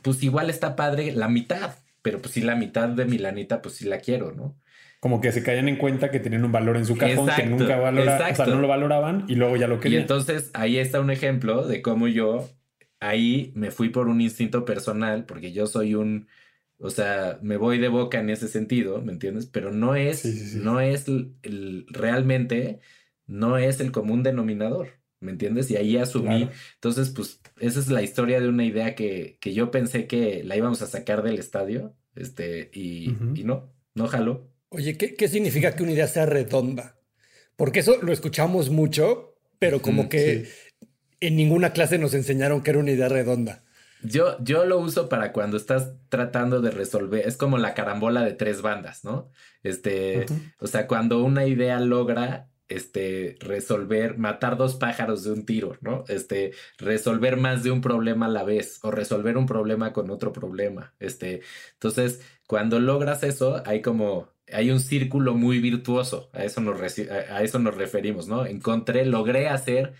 [0.00, 1.74] pues igual está padre la mitad.
[2.00, 4.58] Pero pues sí, la mitad de mi lanita, pues sí la quiero, ¿no?
[5.02, 7.76] Como que se caían en cuenta que tenían un valor en su cajón que nunca
[7.76, 9.98] valoraban, o sea, no lo valoraban y luego ya lo querían.
[9.98, 12.48] Y entonces ahí está un ejemplo de cómo yo
[13.00, 16.28] ahí me fui por un instinto personal, porque yo soy un,
[16.78, 19.46] o sea, me voy de boca en ese sentido, ¿me entiendes?
[19.46, 22.78] Pero no es, no es el, realmente,
[23.26, 25.68] no es el común denominador, ¿me entiendes?
[25.72, 29.72] Y ahí asumí, entonces, pues, esa es la historia de una idea que, que, yo
[29.72, 34.51] pensé que la íbamos a sacar del estadio, este, y, y no, no jaló.
[34.72, 36.96] Oye, ¿qué, significa que una idea sea redonda?
[37.56, 40.48] Porque eso lo escuchamos mucho, pero como que
[41.20, 43.62] en ninguna clase nos enseñaron que era una idea redonda.
[44.02, 48.32] Yo, yo lo uso para cuando estás tratando de resolver, es como la carambola de
[48.32, 49.30] tres bandas, ¿no?
[49.62, 50.26] Este,
[50.58, 56.04] o sea, cuando una idea logra este, resolver, matar dos pájaros de un tiro, ¿no?
[56.08, 60.32] Este, resolver más de un problema a la vez o resolver un problema con otro
[60.32, 60.94] problema.
[60.98, 61.42] Este,
[61.74, 67.42] entonces, cuando logras eso, hay como hay un círculo muy virtuoso, a eso nos, a
[67.42, 68.46] eso nos referimos, ¿no?
[68.46, 69.94] Encontré, logré hacer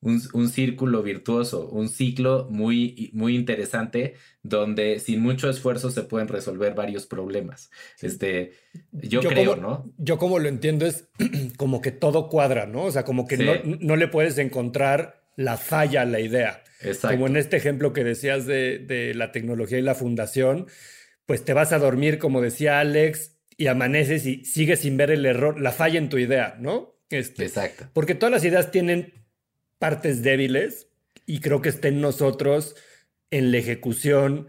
[0.00, 6.28] un, un, círculo virtuoso, un ciclo muy, muy interesante donde sin mucho esfuerzo se pueden
[6.28, 7.70] resolver varios problemas.
[8.02, 8.52] Este,
[8.92, 9.90] yo, creo, ¿no?
[9.96, 11.08] Yo como lo entiendo es
[11.56, 12.84] como que todo cuadra, ¿no?
[12.84, 16.62] O sea, como que no, no, le puedes encontrar la falla a la idea.
[16.82, 17.16] Exacto.
[17.16, 20.66] Como en este ejemplo que decías de, de la tecnología y la fundación,
[21.24, 25.26] pues te vas a dormir, como decía Alex, y amaneces y sigues sin ver el
[25.26, 26.96] error, la falla en tu idea, ¿no?
[27.10, 27.88] Este, Exacto.
[27.92, 29.12] Porque todas las ideas tienen
[29.78, 30.88] partes débiles
[31.26, 32.76] y creo que está en nosotros,
[33.30, 34.48] en la ejecución,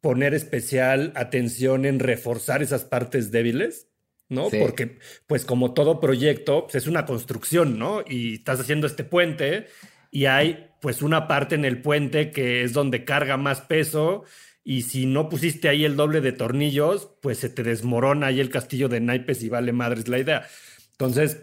[0.00, 3.88] poner especial atención en reforzar esas partes débiles,
[4.28, 4.48] ¿no?
[4.50, 8.02] Porque, pues como todo proyecto, pues, es una construcción, ¿no?
[8.06, 9.66] Y estás haciendo este puente
[10.10, 14.24] y hay pues una parte en el puente que es donde carga más peso
[14.64, 18.48] y si no pusiste ahí el doble de tornillos, pues se te desmorona ahí el
[18.48, 20.48] castillo de naipes y vale madres la idea.
[20.92, 21.42] Entonces,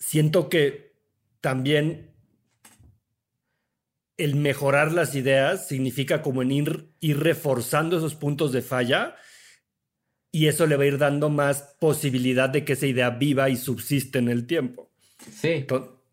[0.00, 0.94] siento que
[1.42, 2.10] también
[4.16, 9.14] el mejorar las ideas significa como en ir, ir reforzando esos puntos de falla
[10.32, 13.56] y eso le va a ir dando más posibilidad de que esa idea viva y
[13.56, 14.90] subsiste en el tiempo.
[15.30, 15.66] Sí.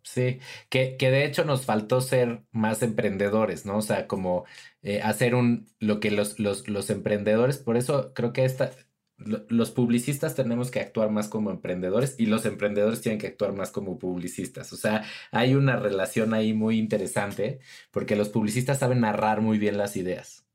[0.06, 3.78] Sí, que, que, de hecho nos faltó ser más emprendedores, ¿no?
[3.78, 4.46] O sea, como
[4.86, 8.72] eh, hacer un, lo que los, los, los, emprendedores, por eso creo que esta,
[9.18, 13.72] los publicistas tenemos que actuar más como emprendedores y los emprendedores tienen que actuar más
[13.72, 14.72] como publicistas.
[14.74, 17.60] O sea, hay una relación ahí muy interesante
[17.90, 20.46] porque los publicistas saben narrar muy bien las ideas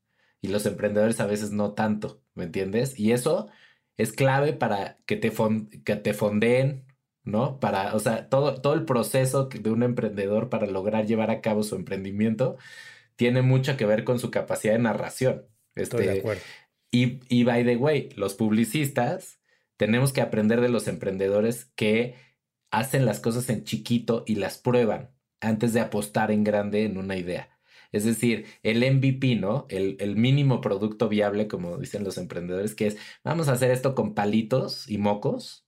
[0.41, 2.97] y los emprendedores a veces no tanto, ¿me entiendes?
[2.97, 3.49] Y eso
[3.97, 5.31] es clave para que te,
[5.83, 6.85] que te fondeen
[7.23, 7.59] ¿no?
[7.59, 11.63] Para, o sea, todo, todo el proceso de un emprendedor para lograr llevar a cabo
[11.63, 12.57] su emprendimiento
[13.21, 15.45] tiene mucho que ver con su capacidad de narración.
[15.75, 16.41] Estoy de este, acuerdo.
[16.89, 19.39] Y, y by the way, los publicistas
[19.77, 22.15] tenemos que aprender de los emprendedores que
[22.71, 25.11] hacen las cosas en chiquito y las prueban.
[25.39, 27.59] antes de apostar en grande en una idea.
[27.91, 29.67] Es decir, el MVP, ¿no?
[29.69, 33.93] El, el, mínimo producto viable, como dicen los emprendedores, que es, vamos a hacer esto
[33.93, 35.67] con palitos y mocos.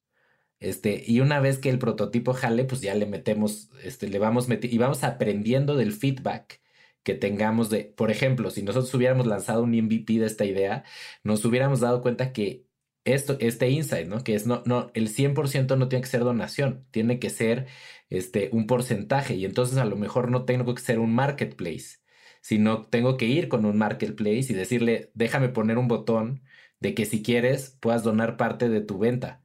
[0.60, 4.48] Este, y una vez que el prototipo jale, pues ya le metemos, este, le vamos
[4.48, 6.63] metiendo y vamos aprendiendo del feedback
[7.04, 10.84] que tengamos de, por ejemplo, si nosotros hubiéramos lanzado un MVP de esta idea,
[11.24, 12.66] nos hubiéramos dado cuenta que
[13.06, 14.24] esto, este insight, ¿no?
[14.24, 17.68] Que es no, no, el 100% no tiene que ser donación, tiene que ser
[18.10, 22.00] este, un porcentaje y entonces a lo mejor no tengo que ser un marketplace,
[22.42, 26.44] sino tengo que ir con un marketplace y decirle, déjame poner un botón
[26.80, 29.43] de que si quieres puedas donar parte de tu venta.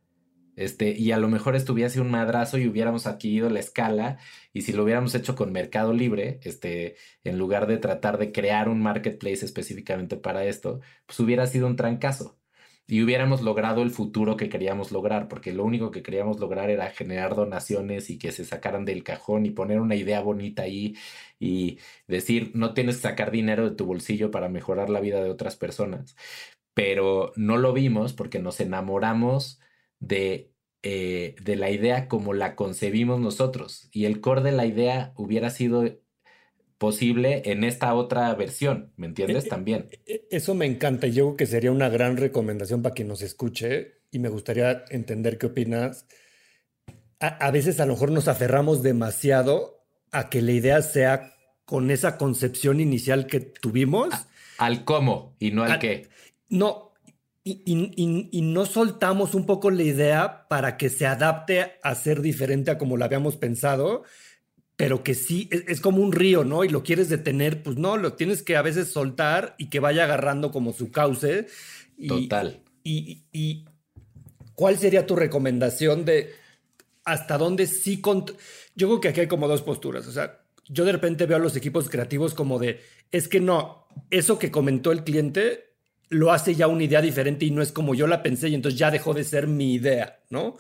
[0.59, 4.19] Este, y a lo mejor estuviese un madrazo y hubiéramos adquirido la escala
[4.53, 8.69] y si lo hubiéramos hecho con Mercado Libre, este, en lugar de tratar de crear
[8.69, 12.39] un marketplace específicamente para esto, pues hubiera sido un trancazo
[12.89, 16.91] y hubiéramos logrado el futuro que queríamos lograr, porque lo único que queríamos lograr era
[16.91, 20.97] generar donaciones y que se sacaran del cajón y poner una idea bonita ahí
[21.39, 21.79] y
[22.09, 25.57] decir, no tienes que sacar dinero de tu bolsillo para mejorar la vida de otras
[25.57, 26.17] personas.
[26.75, 29.61] Pero no lo vimos porque nos enamoramos
[30.01, 33.88] de, eh, de la idea como la concebimos nosotros.
[33.92, 35.84] Y el core de la idea hubiera sido
[36.78, 39.46] posible en esta otra versión, ¿me entiendes?
[39.46, 39.88] Eh, También.
[40.07, 43.20] Eh, eso me encanta y yo creo que sería una gran recomendación para quien nos
[43.22, 46.07] escuche y me gustaría entender qué opinas.
[47.20, 51.34] A, veces a lo mejor nos aferramos demasiado a que la idea sea
[51.64, 54.14] con esa concepción inicial que tuvimos.
[54.57, 56.09] al cómo y no al qué.
[56.49, 56.88] No,
[57.64, 62.78] y, no soltamos un poco la idea para que se adapte a ser diferente a
[62.78, 64.03] como la habíamos pensado,
[64.76, 66.64] pero que sí es, como un río, ¿no?
[66.64, 70.05] Y lo quieres detener, pues no, lo tienes que a veces soltar y que vaya
[70.05, 71.46] agarrando como su cauce.
[72.07, 72.62] Total.
[72.84, 73.64] Y, y,
[74.55, 76.32] cuál sería tu recomendación de
[77.05, 78.03] hasta dónde sí...
[78.74, 81.40] Yo creo que aquí hay como dos posturas, o sea, yo de repente veo a
[81.40, 82.80] los equipos creativos como de,
[83.11, 85.68] es que no, eso que comentó el cliente
[86.11, 88.79] lo hace ya una idea diferente y no es como yo la pensé y entonces
[88.79, 90.57] ya dejó de ser mi idea, ¿no?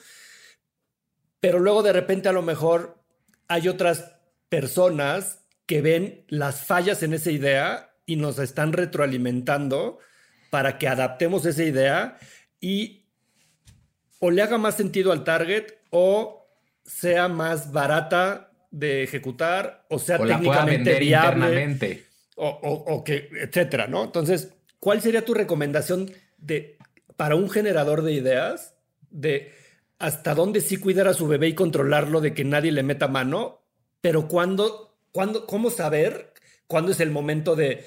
[1.40, 2.98] Pero luego de repente a lo mejor
[3.46, 4.16] hay otras
[4.48, 9.98] personas que ven las fallas en esa idea y nos están retroalimentando
[10.50, 12.18] para que adaptemos esa idea
[12.60, 13.06] y
[14.18, 16.48] o le haga más sentido al target o
[16.84, 24.04] sea más barata de ejecutar o sea técnicamente viable o, o, que etcétera, ¿no?
[24.04, 26.78] Entonces ¿cuál sería tu recomendación de,
[27.16, 28.74] para un generador de ideas
[29.10, 29.52] de
[29.98, 33.62] hasta dónde sí cuidar a su bebé y controlarlo de que nadie le meta mano,
[34.00, 36.32] pero cuándo, cuándo, cómo saber
[36.66, 37.84] cuándo es el momento de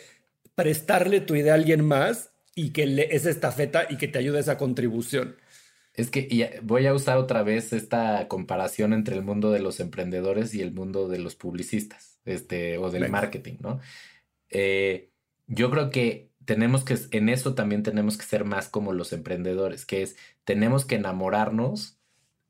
[0.55, 4.39] prestarle tu idea a alguien más y que le, esa estafeta y que te ayude
[4.39, 5.37] esa contribución?
[5.93, 10.53] Es que voy a usar otra vez esta comparación entre el mundo de los emprendedores
[10.53, 13.79] y el mundo de los publicistas, este, o del marketing, ¿no?
[14.49, 15.11] Eh,
[15.47, 19.85] yo creo que tenemos que, en eso también tenemos que ser más como los emprendedores,
[19.85, 21.97] que es, tenemos que enamorarnos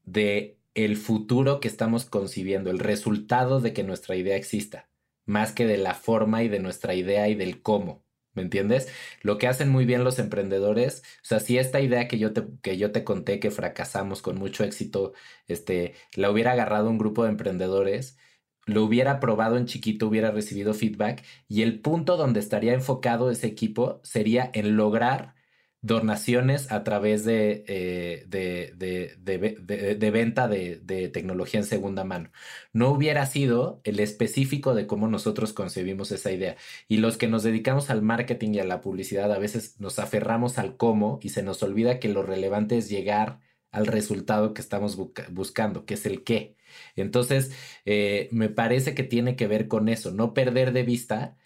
[0.06, 4.90] de el futuro que estamos concibiendo, el resultado de que nuestra idea exista,
[5.28, 8.04] más que de la forma y de nuestra idea y del cómo.
[8.34, 8.88] ¿Me entiendes?
[9.22, 12.48] Lo que hacen muy bien los emprendedores, o sea, si esta idea que yo te,
[12.64, 15.14] que yo te conté que fracasamos con mucho éxito,
[15.48, 18.18] este, la hubiera agarrado un grupo de emprendedores,
[18.66, 23.48] lo hubiera probado en chiquito, hubiera recibido feedback y el punto donde estaría enfocado ese
[23.48, 25.36] equipo sería en lograr
[25.82, 32.32] donaciones a través de, eh, de, venta de, tecnología en segunda mano.
[32.72, 36.56] No hubiera sido el específico de cómo nosotros concebimos esa idea.
[36.88, 40.60] Y los que nos dedicamos al marketing y a la publicidad a veces nos aferramos
[40.60, 43.40] al cómo y se nos olvida que lo relevante es llegar
[43.72, 44.98] al resultado que estamos
[45.32, 46.56] buscando, que es el qué.
[46.96, 47.52] Entonces,
[47.86, 51.38] eh, me parece que tiene que ver con eso, no perder de vista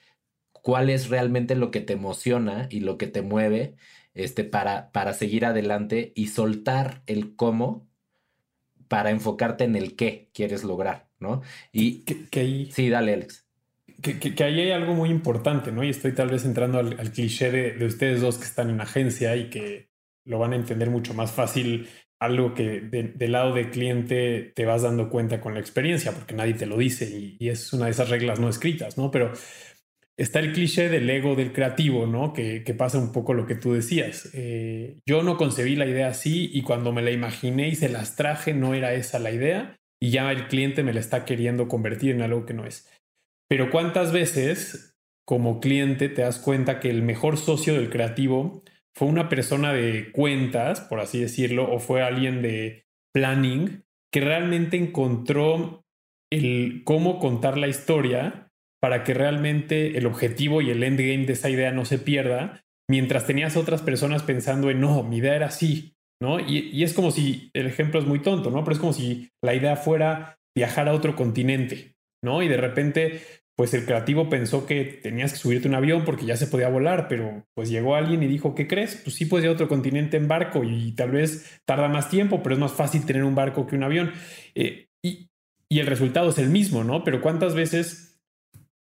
[0.51, 3.75] cuál es realmente lo que te emociona y lo que te mueve
[4.15, 7.87] este, para, para seguir adelante y soltar el cómo
[8.87, 11.41] para enfocarte en el qué quieres lograr, ¿no?
[11.71, 13.45] Y que, sí, dale, Alex.
[14.01, 15.83] Que, ahí hay algo muy importante, ¿no?
[15.83, 19.35] Y estoy tal vez entrando al, cliché de, de, ustedes dos que están en agencia
[19.35, 19.89] y que
[20.23, 21.87] lo van a entender mucho más fácil
[22.19, 26.53] algo que del lado del cliente te vas dando cuenta con la experiencia, porque nadie
[26.53, 29.11] te lo dice y, es una de esas reglas no escritas, ¿no?
[29.11, 29.33] Pero
[30.17, 32.33] está el cliché del ego del creativo, ¿no?
[32.33, 34.29] Que, pasa un poco lo que tú decías.
[34.33, 38.15] Eh, yo no concebí la idea así y cuando me la imaginé y se las
[38.15, 42.11] traje no era esa la idea y ya el cliente me la está queriendo convertir
[42.11, 42.89] en algo que no es.
[43.49, 44.95] Pero cuántas veces
[45.25, 48.63] como cliente te das cuenta que el mejor socio del creativo
[48.95, 54.77] fue una persona de cuentas, por así decirlo, o fue alguien de planning que realmente
[54.77, 55.83] encontró
[56.31, 58.49] el cómo contar la historia
[58.81, 63.25] para que realmente el objetivo y el endgame de esa idea no se pierda, mientras
[63.25, 66.39] tenías otras personas pensando en, no, mi idea era así, ¿no?
[66.39, 68.63] Y, y es como si, el ejemplo es muy tonto, ¿no?
[68.63, 72.43] Pero es como si la idea fuera viajar a otro continente, ¿no?
[72.43, 73.21] Y de repente
[73.55, 77.07] pues el creativo pensó que tenías que subirte un avión porque ya se podía volar,
[77.07, 78.97] pero pues llegó alguien y dijo, ¿qué crees?
[79.03, 82.43] Pues sí puedes ir a otro continente en barco y tal vez tarda más tiempo,
[82.43, 84.11] pero es más fácil tener un barco que un avión.
[84.55, 85.29] Eh, y,
[85.69, 87.03] y el resultado es el mismo, ¿no?
[87.03, 88.21] Pero ¿cuántas veces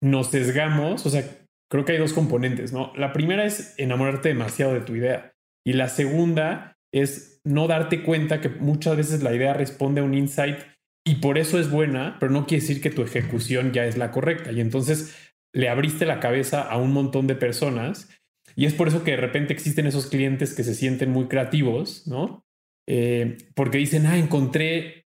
[0.01, 1.05] nos sesgamos?
[1.05, 1.23] O sea,
[1.69, 2.93] creo que hay dos componentes, ¿no?
[2.95, 5.33] La primera es enamorarte demasiado de tu idea
[5.65, 10.13] y la segunda es no darte cuenta que muchas veces la idea responde a un
[10.13, 10.57] insight
[11.05, 14.11] y por eso es buena, pero no quiere decir que tu ejecución ya es la
[14.11, 14.51] correcta.
[14.51, 15.15] Y entonces
[15.51, 18.09] le abriste la cabeza a un montón de personas
[18.55, 22.07] y es por eso que de repente existen esos clientes que se sienten muy creativos,
[22.07, 22.45] ¿no?
[22.87, 25.05] Eh, porque dicen, ah, encontré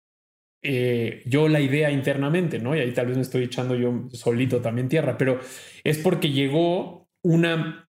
[0.62, 2.74] eh, yo la idea internamente, ¿no?
[2.74, 5.40] Y ahí tal vez me estoy echando yo solito también tierra, pero
[5.84, 7.88] es porque llegó una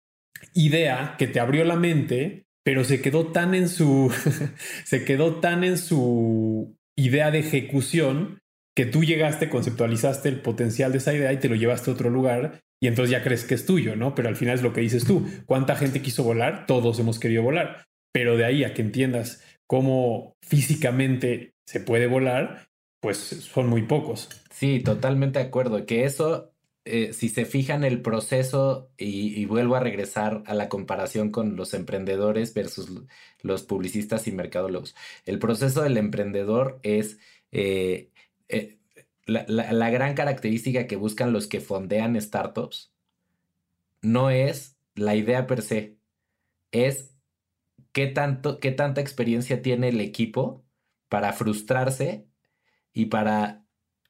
[0.55, 4.13] idea que te abrió la mente, pero se quedó tan en su,
[4.85, 8.41] se quedó tan en su idea de ejecución
[8.75, 12.11] que tú llegaste, conceptualizaste el potencial de esa idea y te lo llevaste a otro
[12.11, 14.15] lugar y entonces ya crees que es tuyo, ¿no?
[14.15, 15.25] Pero al final es lo que dices tú.
[15.47, 16.67] ¿Cuánta gente quiso volar?
[16.67, 17.85] Todos hemos querido volar.
[18.13, 22.67] Pero de ahí a que entiendas cómo físicamente se puede volar,
[23.01, 24.29] pues son muy pocos.
[24.51, 25.87] Sí, totalmente de acuerdo.
[25.87, 26.52] Que eso,
[26.85, 31.75] eh, si se fijan el proceso, y, vuelvo a regresar a la comparación con los
[31.75, 32.91] emprendedores versus
[33.41, 37.19] los publicistas y mercadólogos, el proceso del emprendedor es
[37.53, 38.11] eh,
[38.49, 38.79] eh,
[39.27, 42.93] la, la, la, gran característica que buscan los que fondean startups,
[44.01, 45.99] no es la idea per se,
[46.73, 47.15] es
[47.93, 50.65] qué, tanto, qué tanta experiencia tiene el equipo
[51.09, 52.27] para frustrarse
[52.93, 53.65] y para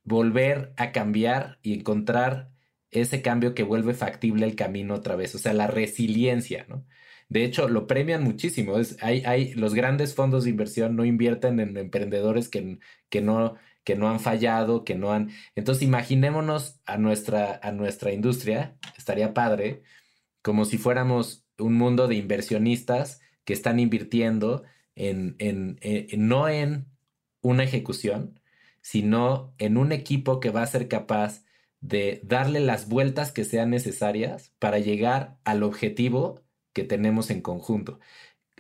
[0.05, 2.52] volver a cambiar y encontrar
[2.93, 6.87] ese cambio que vuelve factible el camino otra vez, o sea, la resiliencia, ¿no?
[7.29, 8.79] De hecho, lo premian muchísimo.
[8.79, 12.79] Es, hay, hay, los grandes fondos de inversión no invierten en emprendedores que,
[13.09, 15.31] que, no, que no han fallado, que no han...
[15.55, 19.83] Entonces, imaginémonos a nuestra, a nuestra industria, estaría padre,
[20.43, 24.65] como si fuéramos un mundo de inversionistas que están invirtiendo
[24.95, 26.87] en, en, en no en
[27.41, 28.41] una ejecución,
[28.83, 31.42] sino en un equipo que va a ser capaz
[31.83, 36.41] de darle las vueltas que sean necesarias para llegar al objetivo
[36.73, 38.01] que tenemos en conjunto.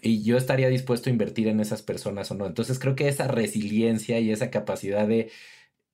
[0.02, 2.46] Y yo estaría dispuesto a invertir en esas personas o no.
[2.46, 5.30] Entonces creo que esa resiliencia y esa capacidad de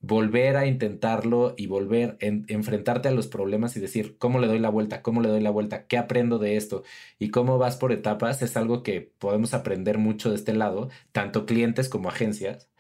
[0.01, 4.47] volver a intentarlo y volver a en, enfrentarte a los problemas y decir cómo le
[4.47, 6.85] doy la vuelta, cómo le doy la vuelta, qué aprendo de esto
[7.19, 11.47] y cómo vas por etapas es algo que podemos aprender mucho de este lado, tanto
[11.47, 12.71] clientes como agencias.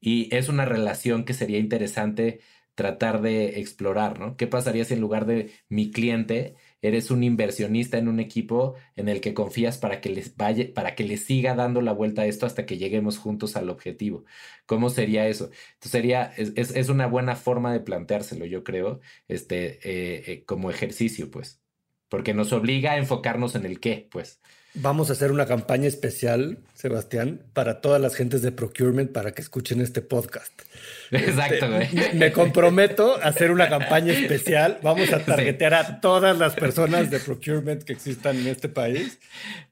[0.00, 2.40] Y es una relación que sería interesante
[2.78, 4.36] tratar de explorar, ¿no?
[4.36, 9.08] ¿Qué pasaría si en lugar de mi cliente eres un inversionista en un equipo en
[9.08, 12.26] el que confías para que les vaya, para que les siga dando la vuelta a
[12.26, 14.24] esto hasta que lleguemos juntos al objetivo?
[14.64, 15.46] ¿Cómo sería eso?
[15.72, 20.70] Entonces sería, es, es una buena forma de planteárselo, yo creo, este, eh, eh, como
[20.70, 21.60] ejercicio, pues,
[22.08, 24.40] porque nos obliga a enfocarnos en el qué, pues.
[24.80, 29.42] Vamos a hacer una campaña especial, Sebastián, para todas las gentes de procurement para que
[29.42, 30.52] escuchen este podcast.
[31.10, 34.78] Exacto, este, Me comprometo a hacer una campaña especial.
[34.84, 39.18] Vamos a targetear a todas las personas de procurement que existan en este país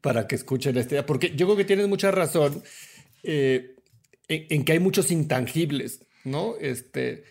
[0.00, 1.00] para que escuchen este.
[1.04, 2.64] Porque yo creo que tienes mucha razón
[3.22, 3.76] eh,
[4.26, 6.56] en, en, que hay muchos intangibles, ¿no?
[6.60, 7.22] Este,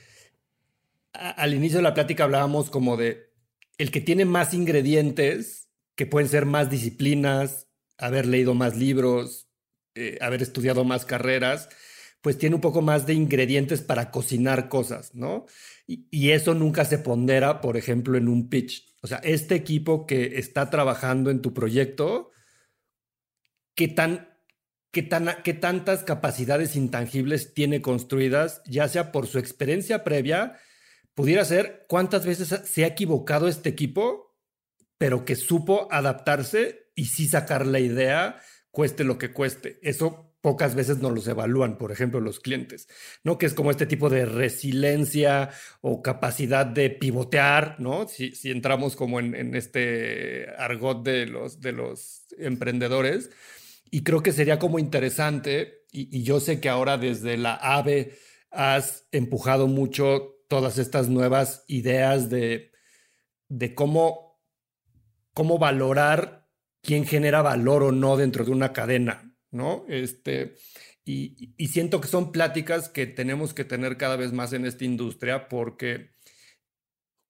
[1.12, 3.32] a, al inicio de la plática hablábamos como de
[3.78, 7.64] el que tiene más ingredientes que pueden ser más disciplinas,
[7.98, 9.48] haber leído más libros,
[9.96, 11.70] eh, haber estudiado más carreras,
[12.22, 15.46] pues tiene un poco más de ingredientes para cocinar cosas, ¿no?
[15.88, 18.96] Y, y, eso nunca se pondera, por ejemplo, en un pitch.
[19.02, 22.32] O sea, este equipo que está trabajando en tu proyecto,
[23.76, 24.30] ¿qué tan...
[24.91, 30.58] Qué, tan, qué tantas capacidades intangibles tiene construidas, ya sea por su experiencia previa,
[31.14, 34.25] pudiera ser cuántas veces se ha equivocado este equipo,
[34.98, 38.39] pero que supo adaptarse y sí sacar la idea,
[38.72, 39.80] cueste lo que cueste.
[39.82, 42.88] Eso pocas veces no los evalúan, por ejemplo, los clientes,
[43.24, 43.39] ¿no?
[43.39, 45.50] Que es como este tipo de resiliencia
[45.82, 48.08] o capacidad de pivotear, ¿no?
[48.08, 53.32] Si, entramos como en, en, este argot de los, de los emprendedores.
[53.89, 58.16] Y creo que sería como interesante, y, y yo sé que ahora desde la AVE
[58.52, 62.72] has empujado mucho todas estas nuevas ideas de,
[63.50, 64.25] de cómo,
[65.36, 66.48] cómo valorar
[66.82, 69.86] quién genera valor o no dentro de una cadena, ¿no?
[69.90, 70.56] Este,
[71.04, 75.48] y, siento que son pláticas que tenemos que tener cada vez más en esta industria
[75.50, 76.10] porque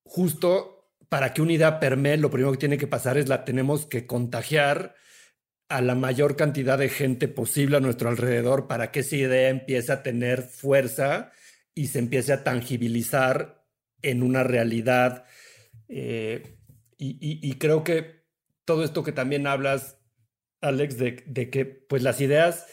[0.05, 3.85] justo para que una idea permee, lo primero que tiene que pasar es la tenemos
[3.85, 4.95] que contagiar
[5.67, 9.91] a la mayor cantidad de gente posible a nuestro alrededor para que esa idea empiece
[9.91, 11.31] a tener fuerza
[11.73, 13.65] y se empiece a tangibilizar
[14.01, 15.25] en una realidad.
[15.89, 16.54] Eh,
[16.97, 18.23] y, creo que
[18.63, 19.99] todo esto que también hablas,
[20.61, 22.65] Alex, de, que pues las ideas,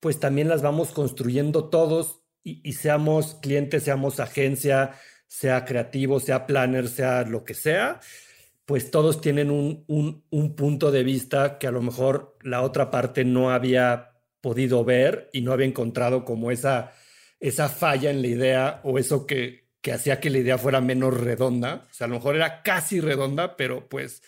[0.00, 4.92] pues también las vamos construyendo todos y, seamos clientes, seamos agencia,
[5.26, 8.00] sea creativo, sea planner, sea lo que sea,
[8.64, 13.24] pues todos tienen un, un, punto de vista que a lo mejor la otra parte
[13.24, 16.92] no había podido ver y no había encontrado como esa
[17.68, 21.86] falla en la idea o eso que, que hacía que la idea fuera menos redonda.
[21.90, 24.22] O sea, a lo mejor era casi redonda, pero pues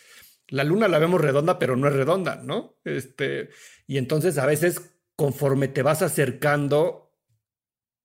[0.47, 2.77] la luna la vemos redonda, pero no es redonda, ¿no?
[2.83, 3.49] Este,
[3.87, 7.13] y entonces a veces conforme te vas acercando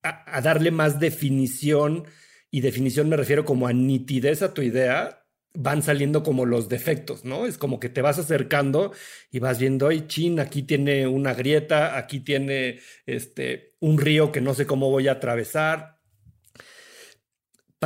[0.03, 2.05] a, darle más definición,
[2.51, 7.25] y definición me refiero como a nitidez a tu idea, van saliendo como los defectos,
[7.25, 7.47] ¿no?
[7.47, 8.93] Es como que te vas acercando
[9.31, 14.41] y vas viendo, ay, chin, aquí tiene una grieta, aquí tiene este, un río que
[14.41, 15.96] no sé cómo voy a atravesar.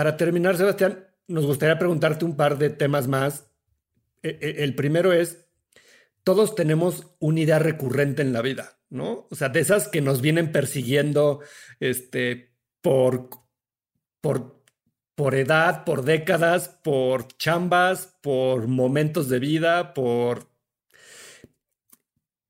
[0.00, 3.50] Para terminar, Sebastián, nos gustaría preguntarte un par de temas más.
[4.22, 5.44] E, e, el primero es,
[6.24, 9.26] todos tenemos una idea recurrente en la vida, ¿no?
[9.30, 11.40] O sea, de esas que nos vienen persiguiendo
[11.80, 13.28] este, por,
[14.22, 14.64] por
[15.14, 20.48] por edad, por décadas, por chambas, por momentos de vida, por...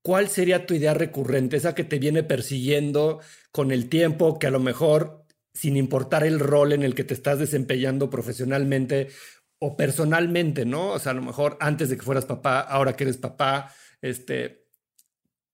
[0.02, 1.56] ¿Cuál sería tu idea recurrente?
[1.56, 3.18] Esa que te viene persiguiendo
[3.50, 7.14] con el tiempo, que a lo mejor, sin importar el rol en el que te
[7.14, 9.08] estás desempeñando profesionalmente
[9.58, 10.92] o personalmente, ¿no?
[10.92, 14.66] O sea, a lo mejor antes de que fueras papá, ahora que eres papá, este,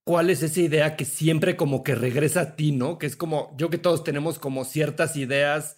[0.05, 2.99] ¿cuál es esa idea que siempre como que regresa a ti, ¿no?
[2.99, 5.77] Que es como, yo que todos tenemos como ciertas ideas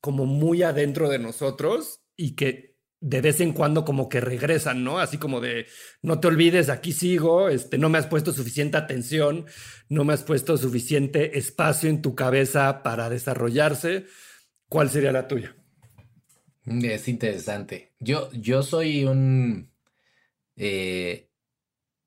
[0.00, 2.73] como muy adentro de nosotros y que
[3.06, 4.98] de vez en cuando como que regresan, ¿no?
[4.98, 5.66] Así como de,
[6.00, 9.44] no te olvides, aquí sigo, este, no me has puesto suficiente atención,
[9.90, 14.06] no me has puesto suficiente espacio en tu cabeza para desarrollarse.
[14.70, 15.54] ¿Cuál sería la tuya?
[16.64, 17.92] Es interesante.
[18.00, 19.70] Yo, yo soy un...
[20.56, 21.28] Eh,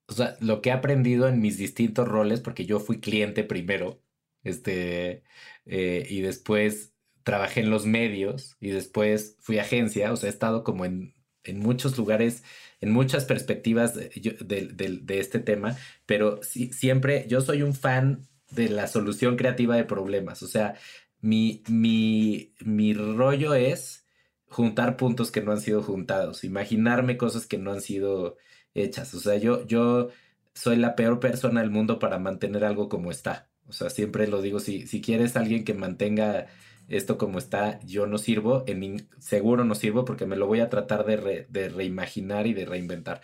[0.07, 4.01] o sea, lo que he aprendido en mis distintos roles, porque yo fui cliente primero,
[4.41, 5.21] este,
[5.67, 6.96] eh, y después
[7.27, 11.13] trabajé en los medios y después fui agencia, o sea, he estado como en,
[11.43, 12.41] en muchos lugares,
[12.79, 14.09] en muchas perspectivas de,
[14.39, 15.75] de, este tema,
[16.05, 20.75] pero siempre yo soy un fan de la solución creativa de problemas, o sea,
[21.19, 24.05] mi, mi, mi rollo es
[24.47, 28.37] juntar puntos que no han sido juntados, imaginarme cosas que no han sido
[28.73, 30.11] hechas, o sea, yo, yo
[30.53, 34.41] soy la peor persona del mundo para mantener algo como está, o sea, siempre lo
[34.41, 36.47] digo, si, si quieres alguien que mantenga
[36.87, 40.69] esto como está, yo no sirvo, en, seguro no sirvo porque me lo voy a
[40.69, 43.21] tratar de, reimaginar y de reinventar.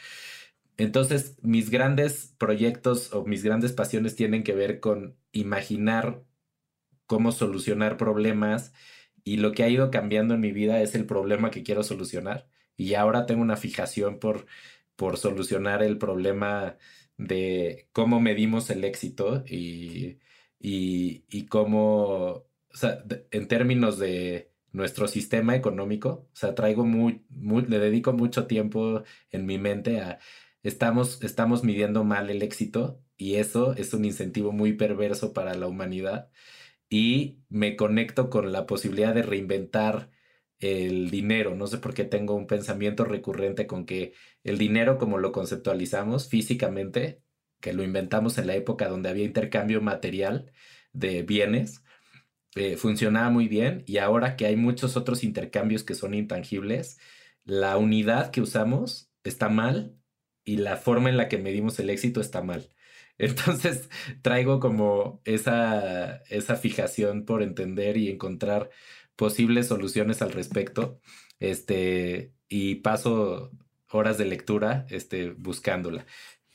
[0.78, 6.24] Entonces, mis grandes proyectos o mis grandes pasiones tienen que ver con imaginar
[7.05, 8.74] cómo solucionar problemas
[9.24, 12.47] y lo que ha ido cambiando en mi vida es el problema que quiero solucionar.
[12.78, 14.47] Y ahora tengo una fijación por,
[14.95, 16.78] por solucionar el problema
[17.18, 20.20] de cómo medimos el éxito y,
[20.59, 27.80] y cómo o sea, en términos de nuestro sistema económico, o sea, traigo muy, le
[27.80, 30.19] dedico mucho tiempo en mi mente a,
[30.63, 35.67] estamos, estamos midiendo mal el éxito y eso es un incentivo muy perverso para la
[35.67, 36.32] humanidad
[36.89, 40.11] y me conecto con la posibilidad de reinventar
[40.59, 41.55] el dinero.
[41.55, 44.13] No sé por qué tengo un pensamiento recurrente con que
[44.43, 47.21] el dinero como lo conceptualizamos físicamente,
[47.59, 50.51] que lo inventamos en la época donde había intercambio material
[50.93, 51.82] de bienes,
[52.56, 56.99] eh, funcionaba muy bien y ahora que hay muchos otros intercambios que son intangibles,
[57.45, 59.97] la unidad que usamos está mal
[60.45, 62.70] y la forma en la que medimos el éxito está mal.
[63.18, 63.89] Entonces
[64.22, 68.70] traigo como esa, esa fijación por entender y encontrar
[69.16, 70.99] posibles soluciones al respecto.
[71.39, 73.51] Este, y paso
[73.91, 76.06] horas de lectura este, buscándola.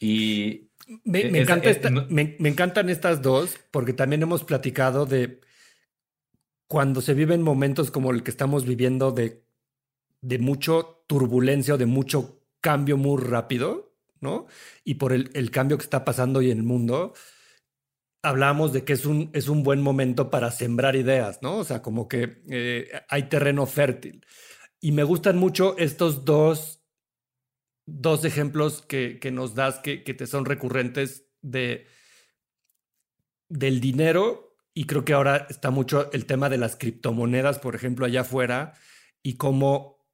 [0.00, 0.68] Y
[1.04, 5.40] me, e, encanta eh, me, encantan estas dos porque también hemos platicado de
[6.68, 9.42] cuando se viven momentos como el que estamos viviendo de,
[10.20, 14.46] de mucho turbulencia o de mucho cambio muy rápido, ¿no?
[14.84, 17.14] Y por el, cambio que está pasando hoy en el mundo,
[18.22, 21.56] hablamos de que es un, es un buen momento para sembrar ideas, ¿no?
[21.56, 24.24] O sea, como que eh, hay terreno fértil.
[24.80, 26.84] Y me gustan mucho estos dos,
[27.86, 31.86] dos ejemplos que, que nos das que, que te son recurrentes de
[33.50, 34.47] del dinero
[34.78, 38.74] y creo que ahora está mucho el tema de las criptomonedas, por ejemplo, allá afuera
[39.24, 40.06] y cómo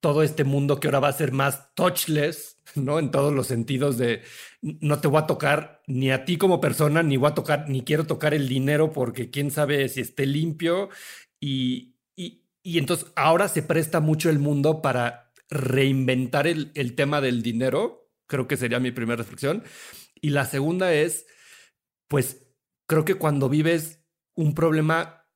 [0.00, 2.98] todo este mundo que ahora va a ser más touchless, ¿no?
[2.98, 4.22] En todos los sentidos de
[4.62, 7.82] no te voy a tocar ni a ti como persona, ni voy a tocar, ni
[7.82, 10.88] quiero tocar el dinero porque quién sabe si esté limpio.
[11.38, 17.42] Y, y, entonces ahora se presta mucho el mundo para reinventar el, el tema del
[17.42, 18.08] dinero.
[18.26, 19.64] Creo que sería mi primera reflexión.
[20.18, 21.26] Y la segunda es,
[22.08, 22.45] pues
[22.86, 24.00] creo que cuando vives
[24.34, 25.26] un problema,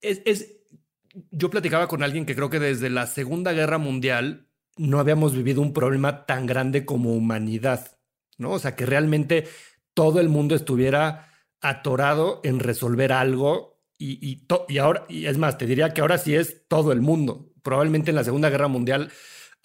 [0.00, 0.56] es, es
[1.30, 5.60] yo platicaba con alguien que creo que desde la Segunda Guerra Mundial no habíamos vivido
[5.60, 7.98] un problema tan grande como humanidad,
[8.36, 8.52] ¿no?
[8.52, 9.48] O sea, que realmente
[9.94, 15.66] todo el mundo estuviera atorado en resolver algo y, y, ahora, y es más, te
[15.66, 17.52] diría que ahora sí es todo el mundo.
[17.62, 19.10] Probablemente en la Segunda Guerra Mundial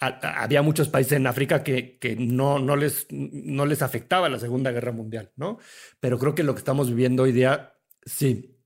[0.00, 4.70] había muchos países en África que, que no, no, les, no les afectaba la Segunda
[4.70, 5.58] Guerra Mundial, ¿no?
[6.00, 7.74] Pero creo que lo que estamos viviendo hoy día,
[8.04, 8.58] sí.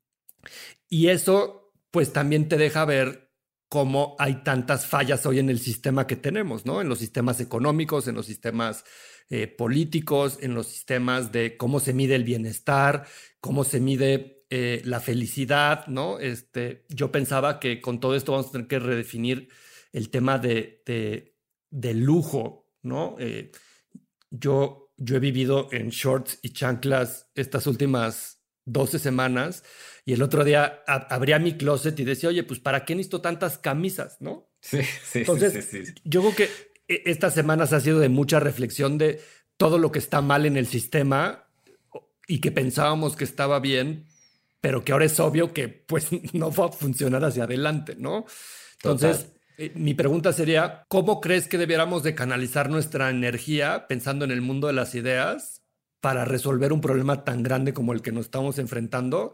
[0.88, 3.28] Y eso pues también te deja ver
[3.68, 6.80] cómo hay tantas fallas hoy en el sistema que tenemos, ¿no?
[6.80, 8.84] En los sistemas económicos, en los sistemas
[9.30, 13.06] eh, políticos, en los sistemas de cómo se mide el bienestar,
[13.40, 16.18] cómo se mide eh, la felicidad, ¿no?
[16.18, 19.50] Este, yo pensaba que con todo esto vamos a tener que redefinir
[19.92, 20.82] el tema de,
[21.70, 23.16] de, lujo, ¿no?
[23.18, 23.50] Eh,
[24.30, 29.64] yo, yo he vivido en shorts y chanclas estas últimas 12 semanas
[30.04, 33.58] y el otro día abría mi closet y decía, oye, pues ¿para qué necesito tantas
[33.58, 34.16] camisas?
[34.20, 34.50] ¿No?
[34.60, 35.20] Sí, sí.
[35.20, 36.44] Entonces, sí, sí, yo creo que
[36.88, 39.20] e, estas semanas ha sido de mucha reflexión de
[39.56, 41.48] todo lo que está mal en el sistema
[42.26, 44.06] y que pensábamos que estaba bien,
[44.60, 48.26] pero que ahora es obvio que pues no va a funcionar hacia adelante, ¿no?
[48.76, 54.30] Entonces, eh, mi pregunta sería, ¿cómo crees que debiéramos de canalizar nuestra energía pensando en
[54.30, 55.62] el mundo de las ideas
[56.00, 59.32] para resolver un problema tan grande como el que nos estamos enfrentando?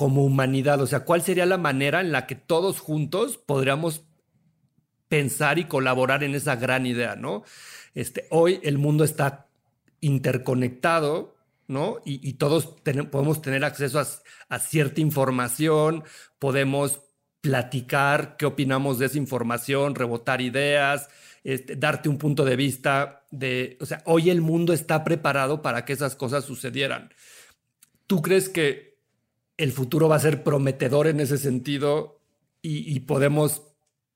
[0.00, 0.80] como humanidad?
[0.80, 4.06] O sea, ¿cuál sería la manera en la que todos juntos podríamos
[5.10, 7.42] pensar y colaborar en esa gran idea, ¿no?
[7.94, 9.48] Este, hoy el mundo está
[10.00, 11.34] interconectado,
[11.66, 11.98] ¿no?
[12.04, 12.76] Y, todos
[13.10, 14.00] podemos tener acceso
[14.48, 16.04] a, cierta información,
[16.38, 17.02] podemos
[17.40, 21.08] platicar qué opinamos de esa información, rebotar ideas,
[21.42, 25.84] este, darte un punto de vista de, o sea, hoy el mundo está preparado para
[25.84, 27.12] que esas cosas sucedieran.
[28.06, 28.98] ¿Tú crees que
[29.56, 32.20] el futuro va a ser prometedor en ese sentido
[32.62, 33.62] y, podemos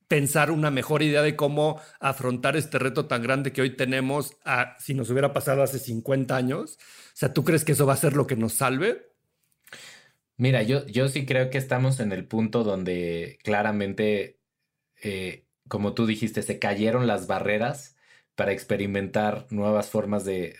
[0.07, 4.37] pensar una mejor idea de cómo afrontar este reto tan grande que hoy tenemos
[4.79, 6.79] si nos hubiera pasado hace 50 años.
[6.79, 9.14] O sea, ¿tú crees que eso va a ser lo que nos salve?
[10.37, 14.41] Mira, yo, yo sí creo que estamos en el punto donde claramente,
[15.03, 17.97] eh, como tú dijiste, se cayeron las barreras
[18.35, 20.59] para experimentar nuevas formas de,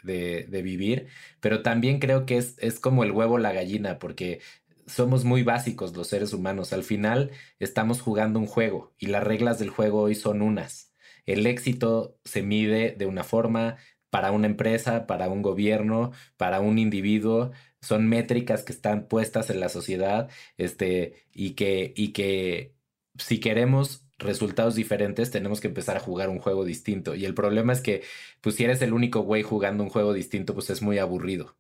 [0.63, 1.09] vivir,
[1.41, 4.41] pero también creo que es, es como el huevo la gallina, porque
[4.87, 6.73] somos muy básicos los seres humanos.
[6.73, 10.93] Al final estamos jugando un juego y las reglas del juego hoy son unas.
[11.27, 13.77] El éxito se mide de una forma
[14.11, 17.51] para una empresa, para un gobierno, para un individuo.
[17.85, 22.75] Son métricas que están puestas en la sociedad este, y, que, y que
[23.19, 27.15] si queremos resultados diferentes tenemos que empezar a jugar un juego distinto.
[27.15, 28.03] Y el problema es que
[28.41, 31.57] pues si eres el único güey jugando un juego distinto pues es muy aburrido.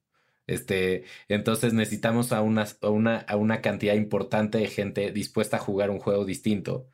[0.46, 5.60] Este, entonces necesitamos a una, a una, a una cantidad importante de gente dispuesta a
[5.60, 6.90] jugar un juego distinto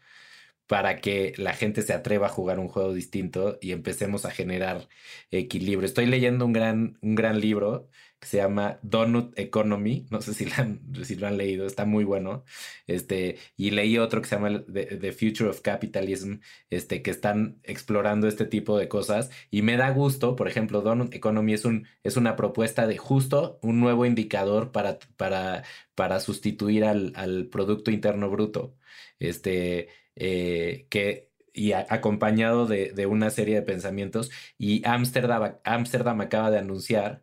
[0.66, 4.88] para que la gente se atreva a jugar un juego distinto y empecemos a generar
[5.32, 5.84] equilibrio.
[5.86, 7.88] Estoy leyendo un gran, un gran libro
[8.22, 12.04] se llama Donut Economy, no sé si lo han, si lo han leído, está muy
[12.04, 12.44] bueno.
[12.86, 16.36] Este, y leí otro que se llama The, Future of Capitalism,
[16.70, 21.14] este, que están explorando este tipo de cosas y me da gusto, por ejemplo, Donut
[21.14, 25.64] Economy es, un, es una propuesta de justo un nuevo indicador para, para,
[25.94, 28.76] para sustituir al, al Producto Interno Bruto.
[29.18, 34.30] Este, eh, que y acompañado de, una serie de pensamientos.
[34.58, 37.22] Y Ámsterdam, Amsterdam acaba de anunciar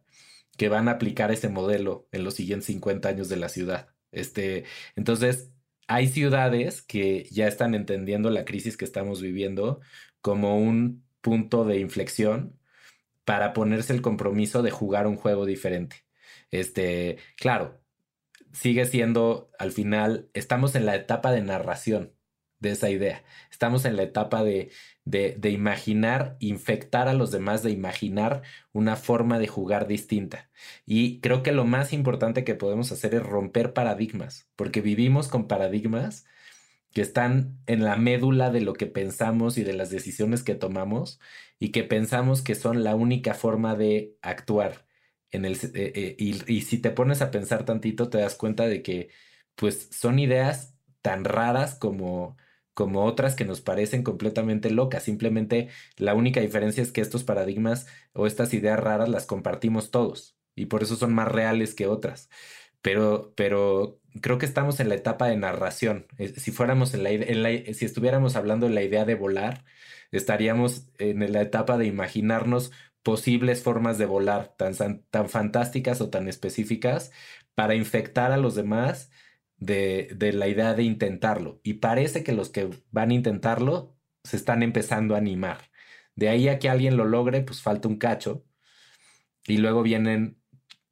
[0.58, 3.90] que van a aplicar ese modelo en los siguientes 50 años de la ciudad.
[4.12, 5.52] Este, entonces,
[5.88, 9.80] hay ciudades que ya están entendiendo la crisis que estamos viviendo
[10.22, 12.60] como un punto de inflexión
[13.26, 16.06] para ponerse el compromiso de jugar un juego diferente.
[16.52, 17.82] Este, claro,
[18.54, 22.14] sigue siendo, al final, estamos en la etapa de narración
[22.60, 23.24] de esa idea.
[23.58, 24.70] Estamos en la etapa de,
[25.04, 30.52] de, imaginar, infectar a los demás, de imaginar una forma de jugar distinta.
[30.86, 35.48] Y creo que lo más importante que podemos hacer es romper paradigmas, porque vivimos con
[35.48, 36.28] paradigmas
[36.94, 41.20] que están en la médula de lo que pensamos y de las decisiones que tomamos
[41.58, 44.86] y que pensamos que son la única forma de actuar.
[45.32, 48.68] en el, eh, eh, y, y si te pones a pensar tantito, te das cuenta
[48.68, 49.10] de que
[49.56, 52.38] pues son ideas tan raras como,
[52.78, 55.02] como otras que nos parecen completamente locas.
[55.02, 60.38] Simplemente la única diferencia es que estos paradigmas o estas ideas raras las compartimos todos
[60.54, 62.30] y por eso son más reales que otras.
[62.84, 66.06] Pero, pero creo que estamos en la etapa de narración.
[66.20, 69.66] Eh, si fuéramos en la, si estuviéramos hablando de la idea de volar,
[70.12, 72.72] estaríamos en la etapa de imaginarnos
[73.02, 74.76] posibles formas de volar tan,
[75.10, 77.12] tan fantásticas o tan específicas
[77.56, 79.10] para infectar a los demás
[79.58, 81.60] de, de, la idea de intentarlo.
[81.64, 85.72] Y parece que los que van a intentarlo se están empezando a animar.
[86.16, 88.46] De ahí a que alguien lo logre, pues falta un cacho.
[89.48, 90.38] Y luego vienen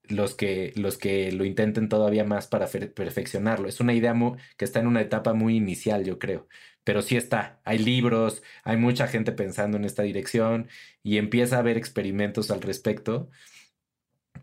[0.09, 3.67] los que, los que lo intenten todavía más para perfeccionarlo.
[3.67, 4.15] Es una idea
[4.57, 6.47] que está en una etapa muy inicial, yo creo.
[6.83, 7.61] Pero sí está.
[7.65, 10.69] Hay libros, hay mucha gente pensando en esta dirección
[11.03, 13.29] y empieza a haber experimentos al respecto.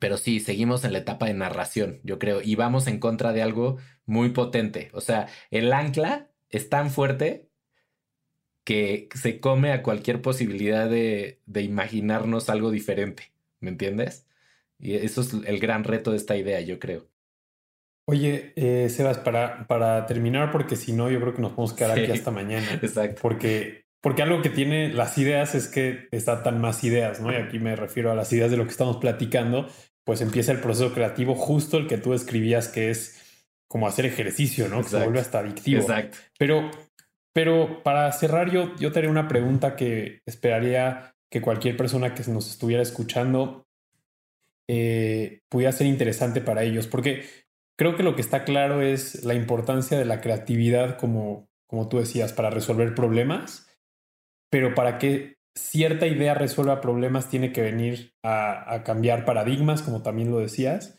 [0.03, 3.41] Pero sí, seguimos en la etapa de narración, yo creo, y vamos en contra de
[3.41, 4.91] algo muy potente.
[4.95, 7.49] O sea, el ancla es tan fuerte
[8.65, 14.27] que se come a cualquier posibilidad de, imaginarnos algo diferente, ¿me entiendes?
[14.81, 17.07] Y eso es el gran reto de esta idea, yo creo.
[18.07, 21.97] Oye, eh, Sebas, para, para terminar, porque si no, yo creo que nos podemos quedar
[21.97, 22.67] aquí hasta mañana.
[22.83, 23.23] Exacto.
[23.23, 26.09] Porque, porque algo que tiene las ideas es que
[26.43, 27.31] tan más ideas, ¿no?
[27.31, 29.69] Y aquí me refiero a las ideas de lo que estamos platicando,
[30.05, 33.21] pues empieza el proceso creativo justo el que tú escribías, que es
[33.69, 34.83] como hacer ejercicio, ¿no?
[34.83, 35.81] Que se vuelve hasta adictivo.
[35.81, 36.19] Exacto.
[36.39, 36.71] Pero,
[37.33, 42.23] pero para cerrar, yo, yo te haré una pregunta que esperaría que cualquier persona que
[42.31, 43.67] nos estuviera escuchando
[44.69, 47.25] eh, pudiera ser interesante para ellos, porque
[47.79, 51.99] creo que lo que está claro es la importancia de la creatividad, como, como tú
[51.99, 53.67] decías, para resolver problemas,
[54.51, 60.31] pero para que cierta idea resuelva problemas tiene que venir a, cambiar paradigmas, como también
[60.31, 60.99] lo decías.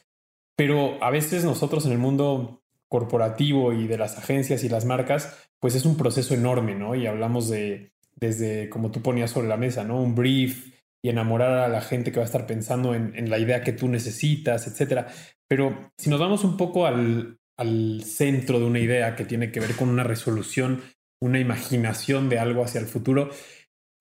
[0.56, 5.50] Pero a veces nosotros en el mundo corporativo y de las agencias y las marcas,
[5.60, 6.94] pues es un proceso enorme, ¿no?
[6.94, 10.00] Y hablamos de, desde, como tú ponías sobre la mesa, ¿no?
[10.00, 13.64] Un brief y enamorar a la gente que va a estar pensando en, la idea
[13.64, 15.08] que tú necesitas, etcétera.
[15.48, 19.60] Pero si nos vamos un poco al, al centro de una idea que tiene que
[19.60, 20.82] ver con una resolución,
[21.20, 23.32] una imaginación de algo hacia el futuro,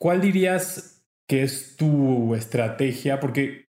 [0.02, 3.20] ¿cuál dirías que es tu estrategia?
[3.20, 3.68] Porque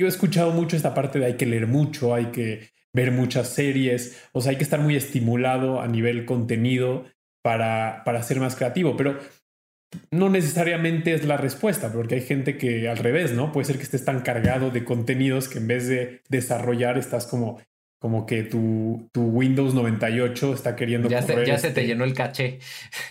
[0.00, 3.50] yo he escuchado mucho esta parte de hay que leer mucho, hay que ver muchas
[3.50, 7.04] series, o sea, hay que estar muy estimulado a nivel contenido
[7.40, 9.20] para, para ser más creativo, pero
[10.10, 13.52] no necesariamente es la respuesta, porque hay gente que al revés, ¿no?
[13.52, 17.62] Puede ser que estés tan cargado de contenidos que en vez de desarrollar estás como,
[18.00, 21.08] como que tu, tu Windows 98 está queriendo...
[21.08, 22.58] Ya, se, ya se te este llenó el caché.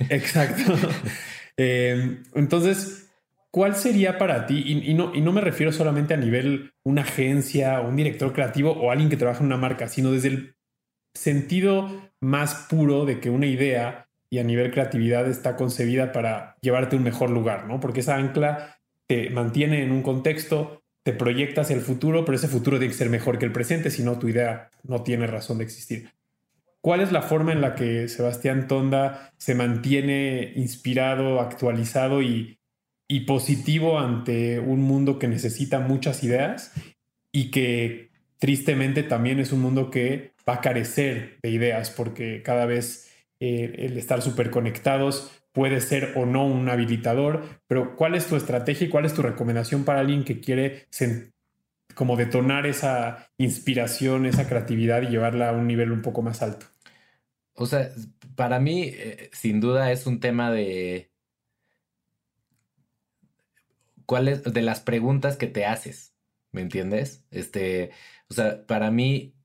[0.09, 0.75] Exacto.
[1.61, 3.09] Eh, entonces,
[3.51, 4.63] ¿Cuál sería para ti?
[4.63, 9.17] Y, no, me refiero solamente a nivel una agencia, un director creativo o alguien que
[9.17, 10.55] trabaja en una marca, sino desde el
[11.15, 16.95] sentido más puro de que una idea y a nivel creatividad está concebida para llevarte
[16.95, 17.79] a un mejor lugar, ¿no?
[17.79, 22.77] Porque esa ancla te mantiene en un contexto, te proyectas el futuro, pero ese futuro
[22.77, 25.63] tiene que ser mejor que el presente, si no tu idea no tiene razón de
[25.63, 26.11] existir.
[26.81, 32.59] ¿Cuál es la forma en la que Sebastián Tonda se mantiene inspirado, actualizado y,
[33.07, 36.71] y positivo ante un mundo que necesita muchas ideas
[37.31, 42.65] y que tristemente también es un mundo que va a carecer de ideas porque cada
[42.65, 48.27] vez eh, el estar súper conectados puede ser o no un habilitador, pero ¿cuál es
[48.27, 50.85] tu estrategia y cuál es tu recomendación para alguien que quiere
[51.99, 56.65] como detonar esa inspiración, esa creatividad y llevarla a un nivel un poco más alto?
[57.55, 57.89] O sea,
[58.37, 61.11] para mí, eh, sin duda es un tema de,
[64.05, 66.15] cuáles de las preguntas que te haces,
[66.53, 67.25] ¿me entiendes?
[67.31, 67.91] Este,
[68.29, 69.35] o sea, para mí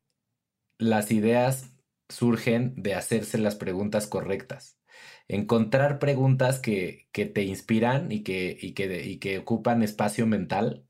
[0.79, 1.73] las ideas
[2.09, 4.79] surgen de hacerse las preguntas correctas.
[5.27, 10.85] Encontrar preguntas que, que te inspiran y que, y que, y que ocupan espacio mental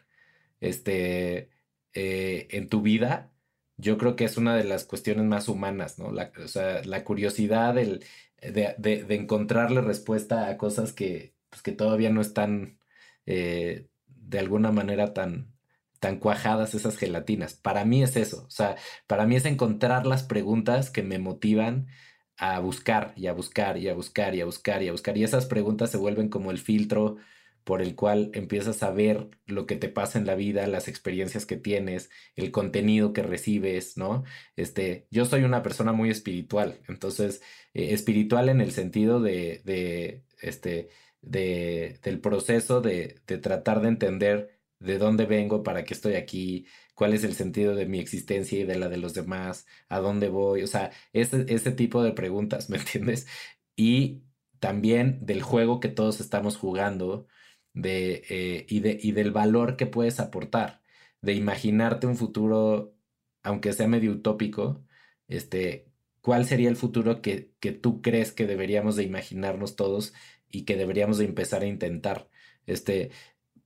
[0.60, 1.53] este,
[1.94, 3.32] eh, en tu vida,
[3.76, 6.12] yo creo que es una de las cuestiones más humanas, ¿no?
[6.12, 8.00] La, o sea, la curiosidad de,
[8.42, 12.78] de, encontrarle respuesta a cosas que, pues, que todavía no están
[13.26, 15.52] eh, de alguna manera tan,
[16.00, 17.54] tan cuajadas esas gelatinas.
[17.54, 18.76] Para mí es eso, o sea,
[19.06, 21.88] para mí es encontrar las preguntas que me motivan
[22.36, 25.16] a buscar y a buscar y a buscar y a buscar y a buscar.
[25.16, 27.16] Y esas preguntas se vuelven como el filtro
[27.64, 31.46] por el cual empiezas a ver lo que te pasa en la vida, las experiencias
[31.46, 34.24] que tienes, el contenido que recibes, ¿no?
[34.56, 37.42] Este, yo soy una persona muy espiritual, entonces,
[37.72, 40.90] eh, espiritual en el sentido de, de este,
[41.22, 46.66] de, del proceso de, de, tratar de entender de dónde vengo, para qué estoy aquí,
[46.94, 50.28] cuál es el sentido de mi existencia y de la de los demás, a dónde
[50.28, 53.26] voy, o sea, ese, ese tipo de preguntas, ¿me entiendes?
[53.76, 54.22] Y
[54.60, 57.26] también del juego que todos estamos jugando
[57.74, 60.82] de, eh, y, de, y del valor que puedes aportar,
[61.22, 62.96] de imaginarte un futuro,
[63.42, 64.84] aunque sea medio utópico,
[65.28, 65.90] este,
[66.20, 70.14] ¿cuál sería el futuro que, que tú crees que deberíamos de imaginarnos todos
[70.50, 72.30] y que deberíamos de empezar a intentar?
[72.66, 73.10] Este,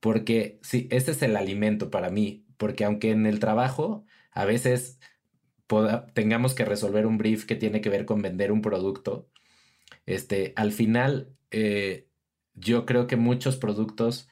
[0.00, 4.98] porque sí, ese es el alimento para mí, porque aunque en el trabajo a veces
[6.14, 9.30] tengamos que resolver un brief que tiene que ver con vender un producto,
[10.06, 12.07] este, al final eh,
[12.60, 14.28] yo creo que muchos productos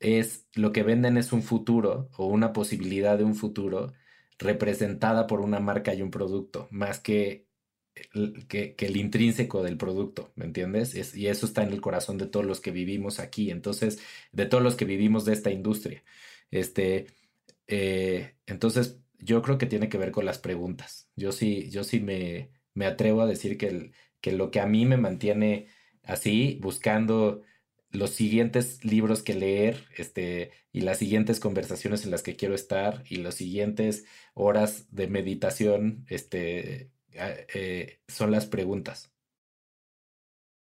[0.00, 3.92] es lo que venden es un futuro o una posibilidad de un futuro
[4.38, 7.50] representada por una marca y un producto, más que
[8.48, 10.94] que, el intrínseco del producto, ¿me entiendes?
[11.14, 14.00] y eso está en el corazón de todos los que vivimos aquí, entonces,
[14.32, 16.02] de todos los que vivimos de esta industria.
[16.50, 17.06] Este,
[17.66, 21.10] eh, entonces, yo creo que tiene que ver con las preguntas.
[21.16, 24.86] Yo sí, yo sí me, me atrevo a decir que, que lo que a mí
[24.86, 25.68] me mantiene
[26.02, 27.42] así, buscando
[27.90, 33.02] los siguientes libros que leer, este, y las siguientes conversaciones en las que quiero estar,
[33.08, 34.04] y las siguientes
[34.34, 39.12] horas de meditación, este, eh, son las preguntas.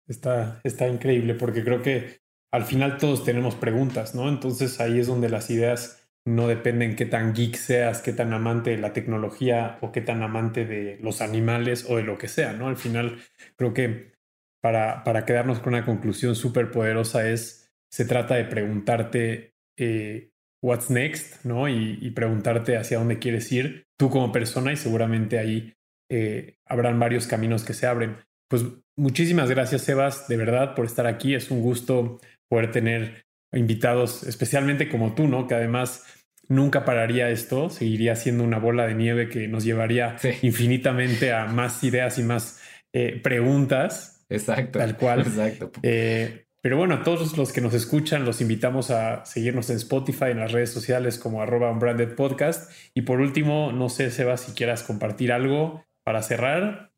[0.07, 2.21] Está, está increíble porque creo que
[2.51, 4.29] al final todos tenemos preguntas, ¿no?
[4.29, 8.71] Entonces ahí es donde las ideas no dependen qué tan geek seas, qué tan amante
[8.71, 12.53] de la tecnología o qué tan amante de los animales o de lo que sea,
[12.53, 12.67] ¿no?
[12.67, 13.19] Al final
[13.55, 14.16] creo que
[14.61, 20.29] para, para quedarnos con una conclusión súper poderosa es, se trata de preguntarte eh,
[20.61, 21.69] what's next, ¿no?
[21.69, 25.73] Y, y, preguntarte hacia dónde quieres ir tú como persona y seguramente ahí
[26.09, 28.17] eh, habrán varios caminos que se abren.
[28.49, 28.63] Pues
[28.95, 31.35] muchísimas gracias, Sebas, de verdad, por estar aquí.
[31.35, 32.19] Es un gusto
[32.49, 35.47] poder tener invitados, especialmente como tú, ¿no?
[35.47, 36.05] Que además
[36.47, 41.83] nunca pararía esto, seguiría siendo una bola de nieve que nos llevaría infinitamente a más
[41.83, 42.61] ideas y más
[42.93, 44.16] eh, preguntas.
[44.29, 44.79] Exacto.
[44.79, 45.21] Tal cual.
[45.21, 45.71] Exacto.
[45.83, 50.31] Eh, pero bueno, a todos los que nos escuchan, los invitamos a seguirnos en Spotify,
[50.31, 52.71] en las redes sociales como arroba unbranded podcast.
[52.93, 56.91] Y por último, no sé, Sebas, si quieras compartir algo para cerrar.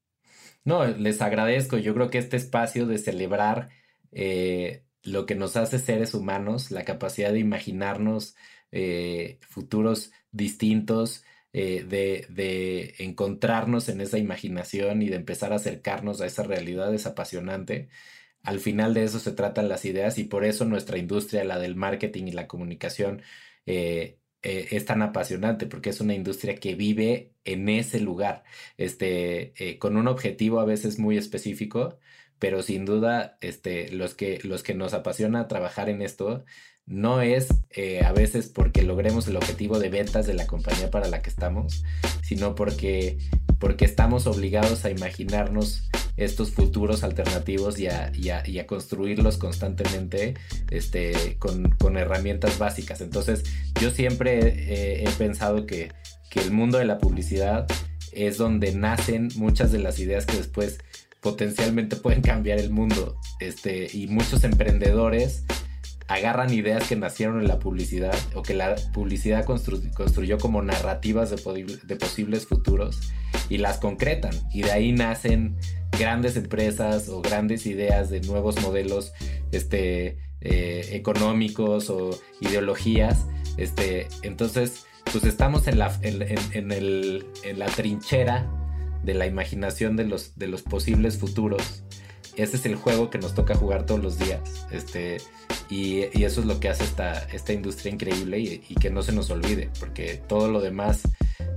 [0.64, 1.78] No, les agradezco.
[1.78, 3.70] Yo creo que este espacio de celebrar
[4.12, 8.36] eh, lo que nos hace seres humanos, la capacidad de imaginarnos
[8.72, 11.24] eh, futuros distintos,
[11.54, 16.94] eh, de, de, encontrarnos en esa imaginación y de empezar a acercarnos a esa realidad
[16.94, 17.90] es apasionante.
[18.44, 21.76] Al final de eso se tratan las ideas y por eso nuestra industria, la del
[21.76, 23.22] marketing y la comunicación,
[24.42, 28.44] eh, es tan apasionante porque es una industria que vive en ese lugar,
[28.78, 32.00] este, eh, con un objetivo a veces muy específico,
[32.40, 36.46] pero sin duda este, los, que, los que nos apasiona trabajar en esto
[36.90, 41.08] no es eh, a veces porque logremos el objetivo de ventas de la compañía para
[41.08, 41.84] la que estamos,
[42.24, 43.20] sino porque,
[43.60, 45.88] porque estamos obligados a imaginarnos
[46.18, 48.12] estos futuros alternativos y a,
[48.68, 50.34] construirlos constantemente
[50.70, 53.02] este, con, herramientas básicas.
[53.02, 53.44] Entonces,
[53.80, 55.92] yo siempre he, pensado que,
[56.36, 57.68] el mundo de la publicidad
[58.12, 60.80] es donde nacen muchas de las ideas que después
[61.22, 63.18] potencialmente pueden cambiar el mundo.
[63.40, 65.44] Este, y muchos emprendedores
[66.08, 71.96] agarran ideas que nacieron en la publicidad o que la publicidad construyó como narrativas de,
[71.96, 73.00] posibles futuros
[73.48, 74.34] y las concretan.
[74.52, 75.56] Y de ahí nacen
[75.98, 79.14] grandes empresas o grandes ideas de nuevos modelos
[79.52, 82.10] este, eh, económicos o
[82.42, 83.28] ideologías.
[83.58, 88.50] Este, entonces, pues estamos en la, en, en la trinchera
[89.04, 91.84] de la imaginación de los, de los posibles futuros.
[92.36, 94.68] Ese es el juego que nos toca jugar todos los días.
[94.72, 95.18] Este,
[95.70, 99.12] y, eso es lo que hace esta, esta industria increíble y, y, que no se
[99.12, 101.02] nos olvide, porque todo lo demás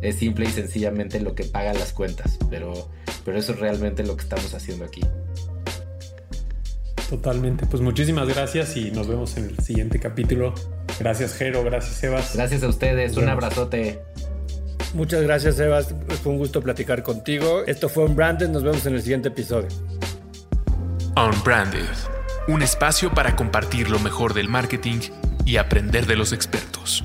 [0.00, 2.38] es simple y sencillamente lo que paga las cuentas.
[2.50, 2.90] Pero
[3.24, 5.02] pero eso es realmente lo que estamos haciendo aquí.
[7.08, 7.66] Totalmente.
[7.66, 10.54] Pues muchísimas gracias y nos vemos en el siguiente capítulo.
[10.98, 11.62] Gracias, Jero.
[11.62, 12.34] Gracias, Sebas.
[12.34, 13.16] Gracias a ustedes.
[13.16, 14.00] un abrazote.
[14.94, 15.94] Muchas gracias, Sebas.
[16.22, 17.62] Fue un gusto platicar contigo.
[17.66, 18.48] Esto fue Unbranded.
[18.48, 19.68] Nos vemos en el siguiente episodio.
[21.16, 21.88] Unbranded.
[22.48, 25.00] Un espacio para compartir lo mejor del marketing
[25.44, 27.04] y aprender de los expertos.